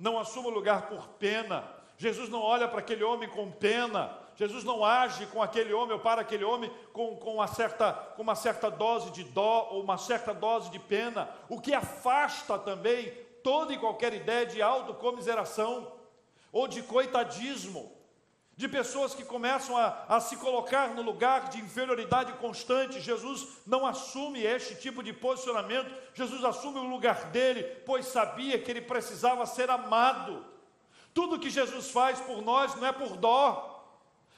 não 0.00 0.18
assume 0.18 0.48
o 0.48 0.50
lugar 0.50 0.88
por 0.88 1.06
pena. 1.10 1.62
Jesus 1.98 2.30
não 2.30 2.40
olha 2.40 2.66
para 2.66 2.80
aquele 2.80 3.04
homem 3.04 3.28
com 3.28 3.50
pena. 3.52 4.18
Jesus 4.34 4.64
não 4.64 4.82
age 4.82 5.26
com 5.26 5.42
aquele 5.42 5.74
homem 5.74 5.92
ou 5.92 6.00
para 6.00 6.22
aquele 6.22 6.44
homem 6.44 6.72
com, 6.94 7.14
com, 7.16 7.34
uma 7.34 7.46
certa, 7.46 7.92
com 7.92 8.22
uma 8.22 8.34
certa 8.34 8.70
dose 8.70 9.10
de 9.10 9.22
dó 9.22 9.68
ou 9.70 9.82
uma 9.82 9.98
certa 9.98 10.32
dose 10.32 10.70
de 10.70 10.78
pena, 10.78 11.28
o 11.46 11.60
que 11.60 11.74
afasta 11.74 12.58
também 12.58 13.12
toda 13.42 13.74
e 13.74 13.78
qualquer 13.78 14.14
ideia 14.14 14.46
de 14.46 14.62
autocomiseração 14.62 15.92
ou 16.50 16.66
de 16.66 16.82
coitadismo 16.82 17.99
de 18.60 18.68
pessoas 18.68 19.14
que 19.14 19.24
começam 19.24 19.74
a, 19.74 20.04
a, 20.06 20.20
se 20.20 20.36
colocar 20.36 20.90
no 20.90 21.00
lugar 21.00 21.48
de 21.48 21.58
inferioridade 21.58 22.34
constante. 22.34 23.00
Jesus 23.00 23.48
não 23.66 23.86
assume 23.86 24.42
este 24.42 24.74
tipo 24.74 25.02
de 25.02 25.14
posicionamento, 25.14 25.90
Jesus 26.12 26.44
assume 26.44 26.78
o 26.78 26.90
lugar 26.90 27.30
dele, 27.30 27.62
pois 27.86 28.04
sabia 28.04 28.58
que 28.58 28.70
ele 28.70 28.82
precisava 28.82 29.46
ser 29.46 29.70
amado. 29.70 30.44
Tudo 31.14 31.38
que 31.38 31.48
Jesus 31.48 31.90
faz 31.90 32.20
por 32.20 32.42
nós 32.42 32.74
não 32.74 32.86
é 32.86 32.92
por 32.92 33.16
dó, 33.16 33.82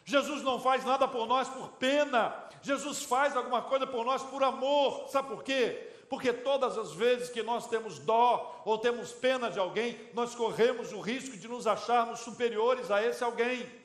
Jesus 0.04 0.40
não 0.44 0.60
faz 0.60 0.84
nada 0.84 1.08
por 1.08 1.26
nós 1.26 1.48
por 1.48 1.70
pena, 1.70 2.32
Jesus 2.62 3.02
faz 3.02 3.36
alguma 3.36 3.62
coisa 3.62 3.88
por 3.88 4.04
nós 4.04 4.22
por 4.22 4.44
amor, 4.44 5.08
sabe 5.08 5.30
por 5.30 5.42
quê? 5.42 5.90
Porque 6.08 6.32
todas 6.32 6.78
as 6.78 6.92
vezes 6.92 7.28
que 7.28 7.42
nós 7.42 7.66
temos 7.66 7.98
dó 7.98 8.62
ou 8.64 8.78
temos 8.78 9.10
pena 9.10 9.50
de 9.50 9.58
alguém, 9.58 9.98
nós 10.14 10.32
corremos 10.32 10.92
o 10.92 11.00
risco 11.00 11.36
de 11.36 11.48
nos 11.48 11.66
acharmos 11.66 12.20
superiores 12.20 12.88
a 12.88 13.04
esse 13.04 13.24
alguém. 13.24 13.81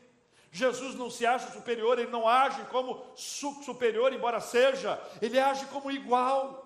Jesus 0.58 0.96
não 0.96 1.10
se 1.10 1.26
acha 1.26 1.52
superior, 1.52 2.00
ele 2.00 2.10
não 2.10 2.28
age 2.28 2.62
como 2.72 3.04
superior, 3.16 4.12
embora 4.12 4.40
seja, 4.40 5.00
ele 5.22 5.40
age 5.40 5.66
como 5.68 5.92
igual. 5.92 6.66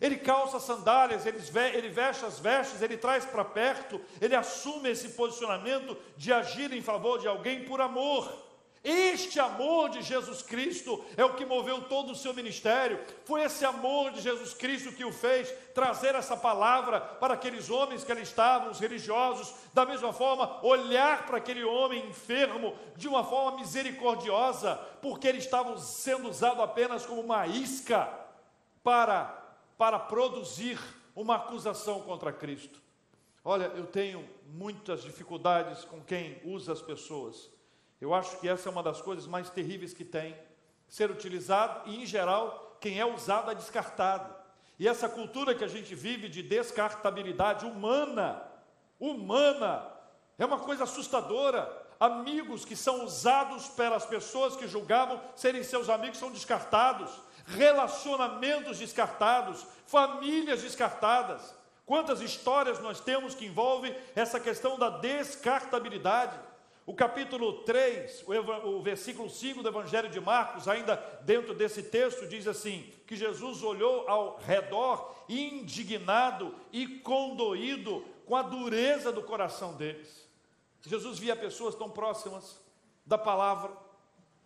Ele 0.00 0.16
calça 0.16 0.58
sandálias, 0.58 1.24
ele 1.24 1.88
veste 1.88 2.24
as 2.24 2.38
vestes, 2.40 2.82
ele 2.82 2.96
traz 2.96 3.24
para 3.24 3.44
perto, 3.44 4.00
ele 4.20 4.34
assume 4.34 4.90
esse 4.90 5.10
posicionamento 5.10 5.96
de 6.16 6.32
agir 6.32 6.72
em 6.72 6.82
favor 6.82 7.18
de 7.18 7.28
alguém 7.28 7.64
por 7.64 7.80
amor. 7.80 8.45
Este 8.88 9.40
amor 9.40 9.88
de 9.88 10.00
Jesus 10.00 10.42
Cristo 10.42 11.04
é 11.16 11.24
o 11.24 11.34
que 11.34 11.44
moveu 11.44 11.82
todo 11.88 12.12
o 12.12 12.14
seu 12.14 12.32
ministério. 12.32 13.04
Foi 13.24 13.42
esse 13.42 13.64
amor 13.64 14.12
de 14.12 14.20
Jesus 14.20 14.54
Cristo 14.54 14.92
que 14.92 15.04
o 15.04 15.10
fez 15.10 15.52
trazer 15.74 16.14
essa 16.14 16.36
palavra 16.36 17.00
para 17.00 17.34
aqueles 17.34 17.68
homens 17.68 18.04
que 18.04 18.12
ali 18.12 18.22
estavam, 18.22 18.70
os 18.70 18.78
religiosos. 18.78 19.52
Da 19.74 19.84
mesma 19.84 20.12
forma, 20.12 20.64
olhar 20.64 21.26
para 21.26 21.38
aquele 21.38 21.64
homem 21.64 22.06
enfermo 22.06 22.76
de 22.94 23.08
uma 23.08 23.24
forma 23.24 23.58
misericordiosa, 23.58 24.76
porque 25.02 25.26
ele 25.26 25.38
estava 25.38 25.76
sendo 25.78 26.28
usado 26.28 26.62
apenas 26.62 27.04
como 27.04 27.22
uma 27.22 27.44
isca 27.44 28.08
para, 28.84 29.24
para 29.76 29.98
produzir 29.98 30.78
uma 31.16 31.34
acusação 31.34 32.02
contra 32.02 32.32
Cristo. 32.32 32.80
Olha, 33.44 33.64
eu 33.74 33.86
tenho 33.86 34.24
muitas 34.46 35.02
dificuldades 35.02 35.84
com 35.84 36.00
quem 36.00 36.40
usa 36.44 36.72
as 36.72 36.80
pessoas 36.80 37.55
eu 38.00 38.12
acho 38.14 38.38
que 38.38 38.48
essa 38.48 38.68
é 38.68 38.72
uma 38.72 38.82
das 38.82 39.00
coisas 39.00 39.26
mais 39.26 39.48
terríveis 39.50 39.92
que 39.92 40.04
tem. 40.04 40.36
Ser 40.88 41.10
utilizado 41.10 41.88
e, 41.88 42.02
em 42.02 42.06
geral, 42.06 42.76
quem 42.80 43.00
é 43.00 43.06
usado 43.06 43.50
é 43.50 43.54
descartado. 43.54 44.34
E 44.78 44.86
essa 44.86 45.08
cultura 45.08 45.54
que 45.54 45.64
a 45.64 45.68
gente 45.68 45.94
vive 45.94 46.28
de 46.28 46.42
descartabilidade 46.42 47.64
humana, 47.64 48.42
humana, 49.00 49.90
é 50.38 50.44
uma 50.44 50.58
coisa 50.58 50.84
assustadora. 50.84 51.84
Amigos 51.98 52.64
que 52.64 52.76
são 52.76 53.04
usados 53.04 53.68
pelas 53.68 54.04
pessoas 54.04 54.54
que 54.54 54.68
julgavam 54.68 55.18
serem 55.34 55.62
seus 55.62 55.88
amigos 55.88 56.18
são 56.18 56.30
descartados, 56.30 57.10
relacionamentos 57.46 58.78
descartados, 58.78 59.66
famílias 59.86 60.62
descartadas. 60.62 61.54
Quantas 61.86 62.20
histórias 62.20 62.78
nós 62.80 63.00
temos 63.00 63.34
que 63.34 63.46
envolvem 63.46 63.96
essa 64.14 64.38
questão 64.38 64.78
da 64.78 64.90
descartabilidade? 64.90 66.38
O 66.86 66.94
capítulo 66.94 67.64
3, 67.64 68.24
o, 68.28 68.68
o, 68.68 68.80
versículo 68.80 69.28
5 69.28 69.60
do 69.60 69.68
Evangelho 69.68 70.08
de 70.08 70.20
Marcos, 70.20 70.68
ainda 70.68 70.94
dentro 71.22 71.52
desse 71.52 71.82
texto, 71.82 72.28
diz 72.28 72.46
assim: 72.46 72.88
que 73.04 73.16
Jesus 73.16 73.64
olhou 73.64 74.08
ao 74.08 74.38
redor, 74.38 75.12
indignado 75.28 76.54
e 76.72 76.86
condoído 77.00 78.04
com 78.24 78.36
a 78.36 78.42
dureza 78.42 79.10
do 79.10 79.20
coração 79.20 79.74
deles. 79.74 80.28
Jesus 80.80 81.18
via 81.18 81.34
pessoas 81.34 81.74
tão 81.74 81.90
próximas 81.90 82.56
da 83.04 83.18
palavra, 83.18 83.76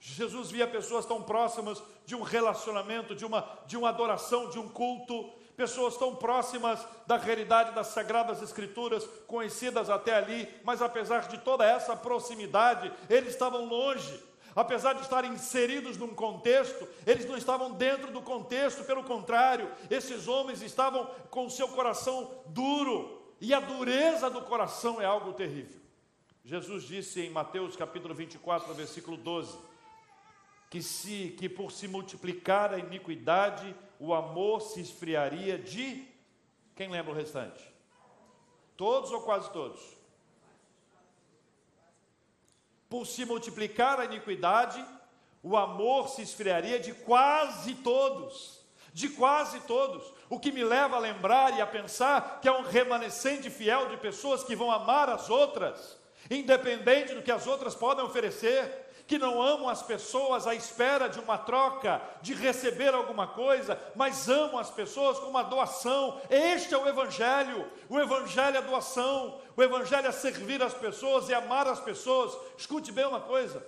Jesus 0.01 0.51
via 0.51 0.67
pessoas 0.67 1.05
tão 1.05 1.23
próximas 1.23 1.83
de 2.07 2.17
um 2.17 2.23
relacionamento, 2.23 3.15
de 3.15 3.27
uma, 3.27 3.59
de 3.67 3.77
uma 3.77 3.91
adoração, 3.91 4.49
de 4.49 4.59
um 4.59 4.67
culto, 4.67 5.31
pessoas 5.61 5.95
tão 5.99 6.17
próximas 6.17 6.81
da 7.07 7.19
realidade 7.19 7.75
das 7.75 7.89
Sagradas 7.89 8.41
Escrituras, 8.41 9.07
conhecidas 9.27 9.91
até 9.91 10.15
ali, 10.15 10.49
mas 10.65 10.81
apesar 10.81 11.29
de 11.29 11.37
toda 11.37 11.67
essa 11.67 11.95
proximidade, 11.95 12.91
eles 13.11 13.35
estavam 13.35 13.67
longe. 13.67 14.25
Apesar 14.57 14.95
de 14.95 15.03
estarem 15.03 15.35
inseridos 15.35 15.99
num 15.99 16.15
contexto, 16.15 16.89
eles 17.07 17.27
não 17.27 17.37
estavam 17.37 17.73
dentro 17.73 18.11
do 18.11 18.23
contexto, 18.23 18.85
pelo 18.85 19.05
contrário, 19.05 19.71
esses 19.91 20.27
homens 20.27 20.63
estavam 20.63 21.05
com 21.29 21.45
o 21.45 21.51
seu 21.51 21.69
coração 21.69 22.43
duro, 22.47 23.21
e 23.39 23.53
a 23.53 23.61
dureza 23.61 24.31
do 24.31 24.41
coração 24.41 24.99
é 24.99 25.05
algo 25.05 25.35
terrível. 25.35 25.79
Jesus 26.43 26.85
disse 26.85 27.21
em 27.21 27.29
Mateus 27.29 27.77
capítulo 27.77 28.15
24, 28.15 28.73
versículo 28.73 29.19
12: 29.19 29.59
que 30.71 30.81
se 30.81 31.37
que 31.39 31.51
por 31.51 31.71
se 31.71 31.87
multiplicar 31.87 32.73
a 32.73 32.79
iniquidade, 32.79 33.77
o 34.01 34.15
amor 34.15 34.63
se 34.63 34.81
esfriaria 34.81 35.59
de 35.59 36.09
quem 36.75 36.89
lembra 36.89 37.13
o 37.13 37.15
restante? 37.15 37.63
Todos 38.75 39.13
ou 39.13 39.21
quase 39.21 39.51
todos? 39.51 39.79
Por 42.89 43.07
se 43.07 43.27
multiplicar 43.27 44.01
a 44.01 44.07
iniquidade, 44.07 44.83
o 45.43 45.55
amor 45.55 46.09
se 46.09 46.23
esfriaria 46.23 46.81
de 46.81 46.95
quase 46.95 47.75
todos. 47.75 48.65
De 48.91 49.11
quase 49.11 49.61
todos. 49.61 50.03
O 50.31 50.41
que 50.41 50.51
me 50.51 50.65
leva 50.65 50.97
a 50.97 51.01
lembrar 51.01 51.57
e 51.57 51.61
a 51.61 51.67
pensar 51.67 52.41
que 52.41 52.49
é 52.49 52.53
um 52.53 52.63
remanescente 52.63 53.51
fiel 53.51 53.91
de 53.91 53.99
pessoas 53.99 54.43
que 54.43 54.57
vão 54.57 54.73
amar 54.73 55.11
as 55.11 55.29
outras, 55.29 55.99
independente 56.31 57.15
do 57.15 57.23
que 57.23 57.31
as 57.31 57.47
outras 57.47 57.75
podem 57.75 58.05
oferecer 58.05 58.90
que 59.11 59.19
não 59.19 59.43
amam 59.43 59.69
as 59.69 59.83
pessoas 59.83 60.47
à 60.47 60.55
espera 60.55 61.09
de 61.09 61.19
uma 61.19 61.37
troca, 61.37 62.01
de 62.23 62.33
receber 62.33 62.95
alguma 62.95 63.27
coisa, 63.27 63.77
mas 63.97 64.29
amam 64.29 64.57
as 64.57 64.71
pessoas 64.71 65.19
com 65.19 65.27
uma 65.27 65.43
doação. 65.43 66.21
Este 66.31 66.75
é 66.75 66.79
o 66.79 66.87
Evangelho. 66.87 67.69
O 67.89 67.99
Evangelho 67.99 68.59
é 68.59 68.63
doação, 68.63 69.41
o 69.57 69.63
Evangelho 69.65 70.07
é 70.07 70.13
servir 70.13 70.63
as 70.63 70.75
pessoas 70.75 71.29
e 71.29 71.35
amar 71.35 71.67
as 71.67 71.81
pessoas. 71.81 72.39
Escute 72.57 72.93
bem 72.93 73.05
uma 73.05 73.21
coisa: 73.21 73.67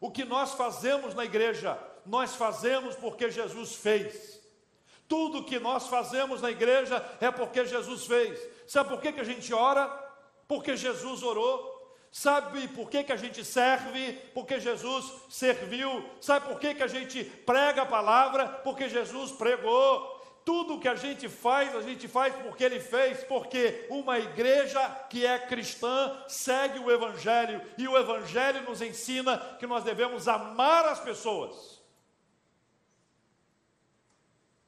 o 0.00 0.10
que 0.10 0.24
nós 0.24 0.54
fazemos 0.54 1.14
na 1.14 1.26
igreja, 1.26 1.78
nós 2.06 2.34
fazemos 2.34 2.96
porque 2.96 3.30
Jesus 3.30 3.74
fez. 3.74 4.40
Tudo 5.06 5.44
que 5.44 5.58
nós 5.58 5.86
fazemos 5.86 6.40
na 6.40 6.50
igreja 6.50 7.04
é 7.20 7.30
porque 7.30 7.66
Jesus 7.66 8.06
fez. 8.06 8.40
Sabe 8.66 8.88
por 8.88 9.02
que, 9.02 9.12
que 9.12 9.20
a 9.20 9.24
gente 9.24 9.52
ora? 9.52 9.86
Porque 10.46 10.74
Jesus 10.78 11.22
orou. 11.22 11.77
Sabe 12.10 12.68
por 12.68 12.88
que, 12.88 13.04
que 13.04 13.12
a 13.12 13.16
gente 13.16 13.44
serve? 13.44 14.12
Porque 14.34 14.58
Jesus 14.58 15.12
serviu. 15.28 16.04
Sabe 16.20 16.48
por 16.48 16.58
que, 16.58 16.74
que 16.74 16.82
a 16.82 16.88
gente 16.88 17.22
prega 17.22 17.82
a 17.82 17.86
palavra? 17.86 18.48
Porque 18.48 18.88
Jesus 18.88 19.32
pregou. 19.32 20.16
Tudo 20.44 20.80
que 20.80 20.88
a 20.88 20.94
gente 20.94 21.28
faz, 21.28 21.76
a 21.76 21.82
gente 21.82 22.08
faz 22.08 22.34
porque 22.36 22.64
Ele 22.64 22.80
fez, 22.80 23.22
porque 23.24 23.86
uma 23.90 24.18
igreja 24.18 24.80
que 25.10 25.26
é 25.26 25.38
cristã 25.38 26.24
segue 26.26 26.78
o 26.78 26.90
Evangelho, 26.90 27.60
e 27.76 27.86
o 27.86 27.98
Evangelho 27.98 28.62
nos 28.62 28.80
ensina 28.80 29.36
que 29.58 29.66
nós 29.66 29.84
devemos 29.84 30.26
amar 30.26 30.86
as 30.86 31.00
pessoas. 31.00 31.82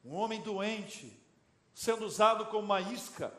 Um 0.05 0.13
homem 0.13 0.39
doente 0.39 1.19
sendo 1.73 2.05
usado 2.05 2.45
como 2.45 2.63
uma 2.63 2.79
isca, 2.79 3.33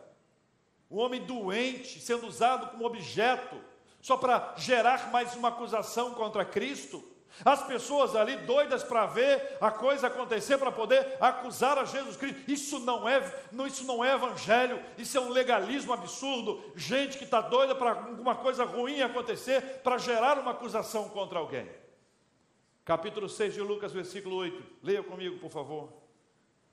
um 0.90 0.98
homem 0.98 1.24
doente 1.24 2.00
sendo 2.00 2.26
usado 2.26 2.72
como 2.72 2.84
objeto, 2.84 3.56
só 4.02 4.16
para 4.16 4.54
gerar 4.56 5.12
mais 5.12 5.34
uma 5.36 5.48
acusação 5.48 6.12
contra 6.12 6.44
Cristo. 6.44 7.02
As 7.44 7.64
pessoas 7.66 8.14
ali 8.14 8.36
doidas 8.36 8.82
para 8.82 9.06
ver 9.06 9.56
a 9.60 9.70
coisa 9.70 10.08
acontecer, 10.08 10.58
para 10.58 10.70
poder 10.70 11.16
acusar 11.18 11.78
a 11.78 11.84
Jesus 11.84 12.16
Cristo. 12.16 12.50
Isso 12.50 12.80
não 12.80 13.08
é, 13.08 13.46
não, 13.50 13.66
isso 13.66 13.84
não 13.84 14.04
é 14.04 14.12
evangelho, 14.12 14.82
isso 14.98 15.16
é 15.16 15.20
um 15.20 15.30
legalismo 15.30 15.92
absurdo. 15.92 16.62
Gente 16.76 17.16
que 17.16 17.24
está 17.24 17.40
doida 17.40 17.74
para 17.74 17.92
alguma 17.92 18.34
coisa 18.34 18.64
ruim 18.64 19.00
acontecer, 19.00 19.80
para 19.82 19.96
gerar 19.96 20.38
uma 20.38 20.50
acusação 20.50 21.08
contra 21.08 21.38
alguém. 21.38 21.66
Capítulo 22.84 23.28
6 23.28 23.54
de 23.54 23.60
Lucas, 23.60 23.92
versículo 23.92 24.36
8. 24.36 24.62
Leia 24.82 25.02
comigo, 25.02 25.38
por 25.38 25.50
favor. 25.50 25.92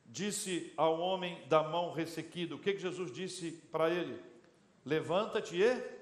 Disse 0.04 0.74
ao 0.76 1.00
homem 1.00 1.42
da 1.48 1.62
mão 1.62 1.94
ressequida: 1.94 2.56
O 2.56 2.60
que, 2.60 2.74
que 2.74 2.80
Jesus 2.80 3.12
disse 3.12 3.52
para 3.72 3.90
ele? 3.90 4.20
Levanta-te 4.84 5.56
e 5.56 5.99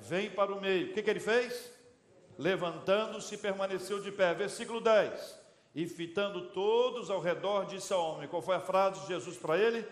vem 0.00 0.30
para 0.30 0.54
o 0.54 0.60
meio. 0.60 0.90
O 0.90 0.92
que, 0.92 1.02
que 1.02 1.10
ele 1.10 1.20
fez? 1.20 1.72
Levantando-se, 2.38 3.36
permaneceu 3.36 4.00
de 4.00 4.10
pé. 4.10 4.34
Versículo 4.34 4.80
10. 4.80 5.44
E 5.74 5.86
fitando 5.88 6.50
todos 6.50 7.10
ao 7.10 7.20
redor, 7.20 7.66
disse 7.66 7.92
ao 7.92 8.14
homem: 8.14 8.28
Qual 8.28 8.42
foi 8.42 8.56
a 8.56 8.60
frase 8.60 9.00
de 9.00 9.08
Jesus 9.08 9.36
para 9.36 9.58
ele? 9.58 9.84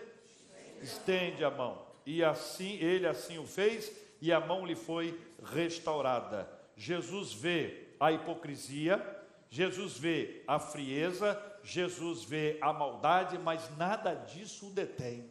Estende 0.81 1.43
a 1.43 1.51
mão. 1.51 1.85
E 2.05 2.23
assim, 2.23 2.77
ele 2.77 3.07
assim 3.07 3.37
o 3.37 3.45
fez, 3.45 3.91
e 4.21 4.31
a 4.31 4.39
mão 4.39 4.65
lhe 4.65 4.75
foi 4.75 5.19
restaurada. 5.43 6.49
Jesus 6.75 7.33
vê 7.33 7.87
a 7.99 8.11
hipocrisia, 8.11 9.01
Jesus 9.49 9.97
vê 9.97 10.43
a 10.47 10.59
frieza, 10.59 11.41
Jesus 11.63 12.23
vê 12.23 12.57
a 12.61 12.73
maldade, 12.73 13.37
mas 13.37 13.69
nada 13.77 14.13
disso 14.13 14.67
o 14.67 14.73
detém, 14.73 15.29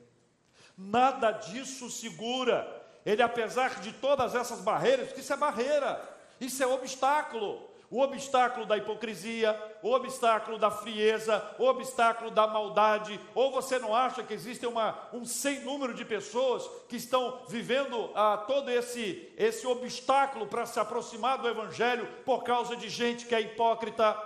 nada 0.77 1.33
disso 1.33 1.91
segura 1.91 2.82
ele, 3.05 3.23
apesar 3.23 3.81
de 3.81 3.93
todas 3.93 4.35
essas 4.35 4.61
barreiras, 4.61 5.09
porque 5.09 5.21
isso 5.21 5.33
é 5.33 5.37
barreira, 5.37 6.01
isso 6.41 6.63
é 6.63 6.67
obstáculo. 6.67 7.71
O 7.91 8.01
obstáculo 8.01 8.65
da 8.65 8.79
hipocrisia, 8.79 9.55
o 9.83 9.91
obstáculo 9.93 10.57
da 10.57 10.71
frieza, 10.71 11.45
o 11.59 11.67
obstáculo 11.67 12.31
da 12.31 12.47
maldade, 12.47 13.21
ou 13.35 13.53
você 13.53 13.79
não 13.79 13.95
acha 13.95 14.23
que 14.23 14.33
existe 14.33 14.65
uma, 14.65 14.99
um 15.13 15.27
sem 15.27 15.61
número 15.61 15.93
de 15.93 16.03
pessoas 16.03 16.67
que 16.89 16.97
estão 16.97 17.43
vivendo 17.49 18.11
ah, 18.15 18.45
todo 18.47 18.71
esse, 18.71 19.31
esse 19.37 19.67
obstáculo 19.67 20.47
para 20.47 20.65
se 20.65 20.81
aproximar 20.81 21.37
do 21.37 21.47
Evangelho 21.47 22.09
por 22.25 22.43
causa 22.45 22.75
de 22.75 22.89
gente 22.89 23.27
que 23.27 23.35
é 23.35 23.43
hipócrita, 23.43 24.17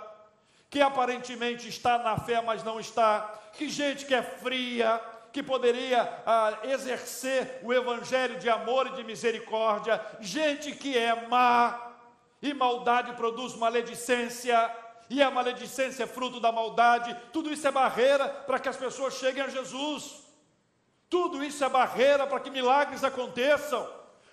que 0.69 0.79
aparentemente 0.79 1.67
está 1.67 1.97
na 1.97 2.17
fé, 2.17 2.41
mas 2.41 2.63
não 2.63 2.79
está, 2.79 3.37
que 3.51 3.67
gente 3.67 4.05
que 4.05 4.15
é 4.15 4.23
fria, 4.23 5.01
que 5.31 5.43
poderia 5.43 6.21
ah, 6.25 6.59
exercer 6.63 7.59
o 7.63 7.73
evangelho 7.73 8.39
de 8.39 8.49
amor 8.49 8.87
e 8.87 8.91
de 8.91 9.03
misericórdia, 9.03 10.01
gente 10.19 10.71
que 10.71 10.97
é 10.97 11.27
má, 11.27 11.93
e 12.41 12.53
maldade 12.53 13.13
produz 13.13 13.55
maledicência, 13.55 14.75
e 15.09 15.21
a 15.21 15.31
maledicência 15.31 16.03
é 16.03 16.07
fruto 16.07 16.39
da 16.39 16.51
maldade, 16.51 17.15
tudo 17.31 17.51
isso 17.51 17.67
é 17.67 17.71
barreira 17.71 18.27
para 18.27 18.59
que 18.59 18.69
as 18.69 18.77
pessoas 18.77 19.15
cheguem 19.15 19.43
a 19.43 19.49
Jesus, 19.49 20.23
tudo 21.09 21.43
isso 21.43 21.63
é 21.63 21.69
barreira 21.69 22.27
para 22.27 22.39
que 22.39 22.49
milagres 22.49 23.03
aconteçam, 23.03 23.87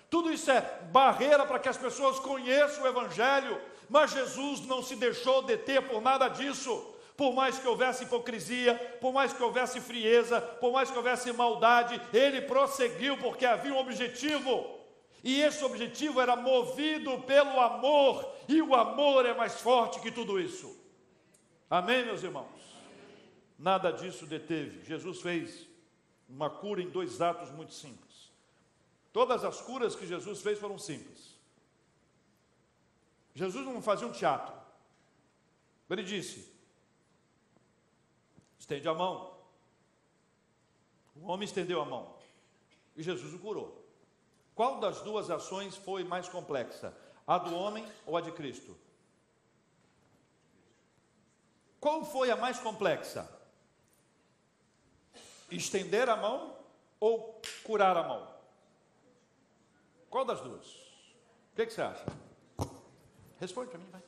tudo 0.09 0.31
isso 0.31 0.51
é 0.51 0.61
barreira 0.91 1.45
para 1.45 1.59
que 1.59 1.69
as 1.69 1.77
pessoas 1.77 2.19
conheçam 2.19 2.83
o 2.83 2.87
Evangelho, 2.87 3.59
mas 3.89 4.11
Jesus 4.11 4.61
não 4.65 4.81
se 4.83 4.95
deixou 4.95 5.41
deter 5.41 5.81
por 5.87 6.01
nada 6.01 6.27
disso, 6.27 6.94
por 7.17 7.33
mais 7.33 7.57
que 7.57 7.67
houvesse 7.67 8.03
hipocrisia, 8.03 8.75
por 8.99 9.13
mais 9.13 9.31
que 9.31 9.41
houvesse 9.41 9.79
frieza, 9.79 10.41
por 10.41 10.71
mais 10.73 10.91
que 10.91 10.97
houvesse 10.97 11.31
maldade, 11.31 12.01
ele 12.13 12.41
prosseguiu 12.41 13.17
porque 13.17 13.45
havia 13.45 13.73
um 13.73 13.79
objetivo. 13.79 14.75
E 15.23 15.41
esse 15.41 15.63
objetivo 15.63 16.21
era 16.21 16.35
movido 16.35 17.19
pelo 17.21 17.59
amor, 17.59 18.31
e 18.47 18.61
o 18.61 18.75
amor 18.75 19.25
é 19.25 19.33
mais 19.33 19.59
forte 19.59 19.99
que 19.99 20.11
tudo 20.11 20.39
isso. 20.39 20.77
Amém, 21.69 22.05
meus 22.05 22.21
irmãos? 22.21 22.45
Nada 23.57 23.91
disso 23.91 24.25
deteve. 24.25 24.83
Jesus 24.85 25.21
fez 25.21 25.67
uma 26.27 26.49
cura 26.49 26.81
em 26.81 26.89
dois 26.89 27.21
atos 27.21 27.49
muito 27.49 27.73
simples. 27.73 28.31
Todas 29.13 29.45
as 29.45 29.61
curas 29.61 29.95
que 29.95 30.05
Jesus 30.05 30.41
fez 30.41 30.59
foram 30.59 30.77
simples. 30.77 31.33
Jesus 33.33 33.65
não 33.65 33.81
fazia 33.81 34.07
um 34.07 34.11
teatro. 34.11 34.53
Ele 35.89 36.03
disse: 36.03 36.54
Estende 38.65 38.89
a 38.89 38.95
mão. 38.95 39.37
O 41.15 41.27
homem 41.27 41.45
estendeu 41.45 41.79
a 41.79 41.85
mão 41.85 42.15
e 42.95 43.03
Jesus 43.03 43.31
o 43.31 43.37
curou. 43.37 43.85
Qual 44.55 44.79
das 44.79 45.01
duas 45.01 45.29
ações 45.29 45.75
foi 45.77 46.03
mais 46.03 46.27
complexa? 46.27 46.91
A 47.27 47.37
do 47.37 47.53
homem 47.53 47.87
ou 48.07 48.17
a 48.17 48.21
de 48.21 48.31
Cristo? 48.31 48.75
Qual 51.79 52.03
foi 52.05 52.31
a 52.31 52.35
mais 52.35 52.57
complexa? 52.57 53.29
Estender 55.51 56.09
a 56.09 56.17
mão 56.17 56.57
ou 56.99 57.39
curar 57.63 57.95
a 57.95 58.01
mão? 58.01 58.35
Qual 60.09 60.25
das 60.25 60.41
duas? 60.41 60.65
O 60.65 61.55
que, 61.55 61.67
que 61.67 61.73
você 61.73 61.83
acha? 61.83 62.05
Responde 63.39 63.69
para 63.69 63.77
mim, 63.77 63.89
vai. 63.91 64.01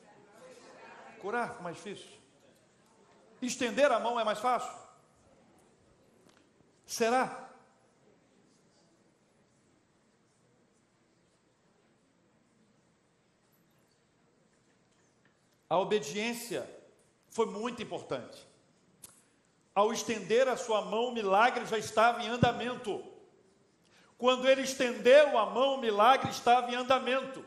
Curar, 1.22 1.62
mais 1.62 1.76
difícil. 1.76 2.18
Estender 3.42 3.92
a 3.92 4.00
mão 4.00 4.20
é 4.20 4.24
mais 4.24 4.40
fácil? 4.40 4.72
Será? 6.86 7.48
A 15.70 15.78
obediência 15.78 16.68
foi 17.30 17.46
muito 17.46 17.84
importante. 17.84 18.48
Ao 19.76 19.92
estender 19.94 20.48
a 20.48 20.58
sua 20.58 20.82
mão, 20.82 21.10
o 21.10 21.14
milagre 21.14 21.66
já 21.66 21.78
estava 21.78 22.24
em 22.24 22.28
andamento. 22.28 23.04
Quando 24.18 24.48
ele 24.48 24.62
estendeu 24.62 25.38
a 25.38 25.46
mão, 25.46 25.76
o 25.76 25.82
milagre 25.82 26.32
estava 26.32 26.72
em 26.72 26.76
andamento. 26.76 27.46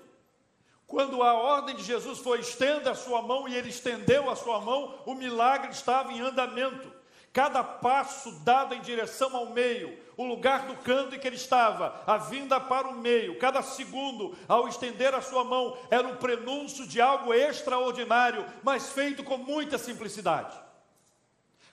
Quando 0.90 1.22
a 1.22 1.34
ordem 1.34 1.76
de 1.76 1.84
Jesus 1.84 2.18
foi 2.18 2.40
estenda 2.40 2.90
a 2.90 2.96
sua 2.96 3.22
mão 3.22 3.46
e 3.46 3.54
ele 3.54 3.68
estendeu 3.68 4.28
a 4.28 4.34
sua 4.34 4.60
mão, 4.60 4.98
o 5.06 5.14
milagre 5.14 5.70
estava 5.70 6.12
em 6.12 6.20
andamento. 6.20 6.92
Cada 7.32 7.62
passo 7.62 8.32
dado 8.40 8.74
em 8.74 8.80
direção 8.80 9.36
ao 9.36 9.50
meio, 9.50 9.96
o 10.16 10.24
lugar 10.24 10.66
do 10.66 10.74
canto 10.78 11.14
em 11.14 11.18
que 11.20 11.28
ele 11.28 11.36
estava, 11.36 12.02
a 12.04 12.16
vinda 12.16 12.58
para 12.58 12.88
o 12.88 12.96
meio, 12.96 13.38
cada 13.38 13.62
segundo, 13.62 14.36
ao 14.48 14.66
estender 14.66 15.14
a 15.14 15.22
sua 15.22 15.44
mão, 15.44 15.78
era 15.92 16.08
um 16.08 16.16
prenúncio 16.16 16.84
de 16.88 17.00
algo 17.00 17.32
extraordinário, 17.32 18.44
mas 18.64 18.90
feito 18.90 19.22
com 19.22 19.36
muita 19.36 19.78
simplicidade. 19.78 20.58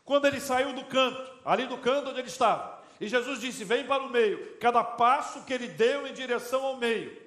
Quando 0.05 0.25
ele 0.25 0.39
saiu 0.39 0.73
do 0.73 0.85
canto, 0.85 1.27
ali 1.43 1.65
do 1.65 1.79
canto 1.79 2.11
onde 2.11 2.19
ele 2.19 2.27
estava, 2.27 2.83
e 3.01 3.07
Jesus 3.07 3.41
disse: 3.41 3.63
Vem 3.63 3.83
para 3.87 4.03
o 4.03 4.11
meio, 4.11 4.57
cada 4.59 4.83
passo 4.83 5.43
que 5.43 5.53
ele 5.53 5.69
deu 5.69 6.05
em 6.05 6.13
direção 6.13 6.63
ao 6.63 6.77
meio, 6.77 7.25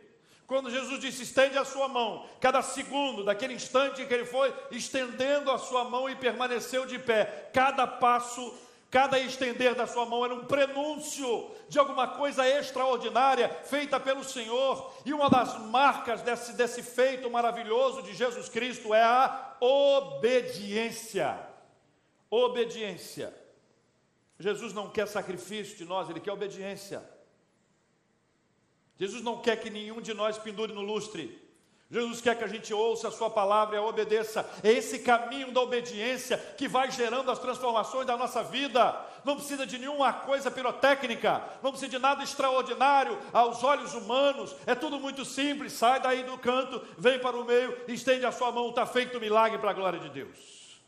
quando 0.51 0.69
Jesus 0.69 0.99
disse: 0.99 1.23
estende 1.23 1.57
a 1.57 1.65
sua 1.65 1.87
mão, 1.87 2.27
cada 2.41 2.61
segundo, 2.61 3.23
daquele 3.23 3.55
instante 3.55 4.05
que 4.05 4.13
ele 4.13 4.25
foi 4.25 4.53
estendendo 4.73 5.49
a 5.49 5.59
sua 5.59 5.85
mão 5.85 6.11
e 6.11 6.17
permaneceu 6.17 6.85
de 6.85 6.99
pé, 6.99 7.49
cada 7.55 7.87
passo, 7.87 8.53
cada 8.91 9.17
estender 9.21 9.77
da 9.77 9.87
sua 9.87 10.05
mão 10.07 10.25
era 10.25 10.35
um 10.35 10.47
prenúncio 10.47 11.53
de 11.69 11.79
alguma 11.79 12.09
coisa 12.09 12.45
extraordinária 12.49 13.49
feita 13.63 14.01
pelo 14.01 14.25
Senhor. 14.25 14.93
E 15.07 15.15
uma 15.15 15.31
das 15.31 15.57
marcas 15.67 16.21
desse, 16.23 16.55
desse 16.55 16.83
feito 16.83 17.31
maravilhoso 17.31 18.03
de 18.03 18.13
Jesus 18.13 18.49
Cristo 18.49 18.93
é 18.93 19.05
a 19.05 19.55
obediência. 19.61 21.39
Obediência. 22.29 23.33
Jesus 24.37 24.73
não 24.73 24.91
quer 24.91 25.07
sacrifício 25.07 25.77
de 25.77 25.85
nós, 25.85 26.11
ele 26.11 26.19
quer 26.19 26.33
obediência. 26.33 27.20
Jesus 29.01 29.23
não 29.23 29.39
quer 29.39 29.57
que 29.57 29.71
nenhum 29.71 29.99
de 29.99 30.13
nós 30.13 30.37
pendure 30.37 30.75
no 30.75 30.83
lustre. 30.83 31.41
Jesus 31.91 32.21
quer 32.21 32.37
que 32.37 32.45
a 32.45 32.47
gente 32.47 32.73
ouça 32.75 33.09
a 33.09 33.11
sua 33.11 33.31
palavra 33.31 33.75
e 33.75 33.79
a 33.79 33.83
obedeça. 33.83 34.49
É 34.63 34.71
esse 34.71 34.99
caminho 34.99 35.51
da 35.53 35.63
obediência 35.63 36.37
que 36.59 36.69
vai 36.69 36.91
gerando 36.91 37.31
as 37.31 37.39
transformações 37.39 38.07
da 38.07 38.15
nossa 38.15 38.45
vida. 38.45 38.95
Não 39.25 39.37
precisa 39.37 39.67
de 39.67 39.79
nenhuma 39.79 40.13
coisa 40.13 40.51
pirotécnica, 40.51 41.43
não 41.63 41.71
precisa 41.71 41.91
de 41.91 41.99
nada 41.99 42.23
extraordinário 42.23 43.19
aos 43.33 43.65
olhos 43.65 43.95
humanos. 43.95 44.55
É 44.67 44.75
tudo 44.75 45.01
muito 45.01 45.25
simples. 45.25 45.73
Sai 45.73 45.99
daí 45.99 46.23
do 46.23 46.37
canto, 46.37 46.87
vem 46.99 47.19
para 47.19 47.39
o 47.39 47.45
meio, 47.45 47.77
estende 47.89 48.27
a 48.27 48.31
sua 48.31 48.53
mão, 48.53 48.69
está 48.69 48.85
feito 48.85 49.17
o 49.17 49.21
milagre 49.21 49.59
para 49.59 49.71
a 49.71 49.75
glória 49.75 49.99
de 49.99 50.11
Deus. 50.11 50.79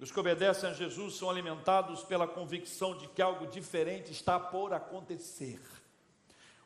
Os 0.00 0.12
que 0.12 0.20
obedecem 0.20 0.70
a 0.70 0.72
Jesus 0.72 1.16
são 1.16 1.28
alimentados 1.28 2.04
pela 2.04 2.28
convicção 2.28 2.96
de 2.96 3.08
que 3.08 3.20
algo 3.20 3.48
diferente 3.48 4.12
está 4.12 4.38
por 4.38 4.72
acontecer. 4.72 5.60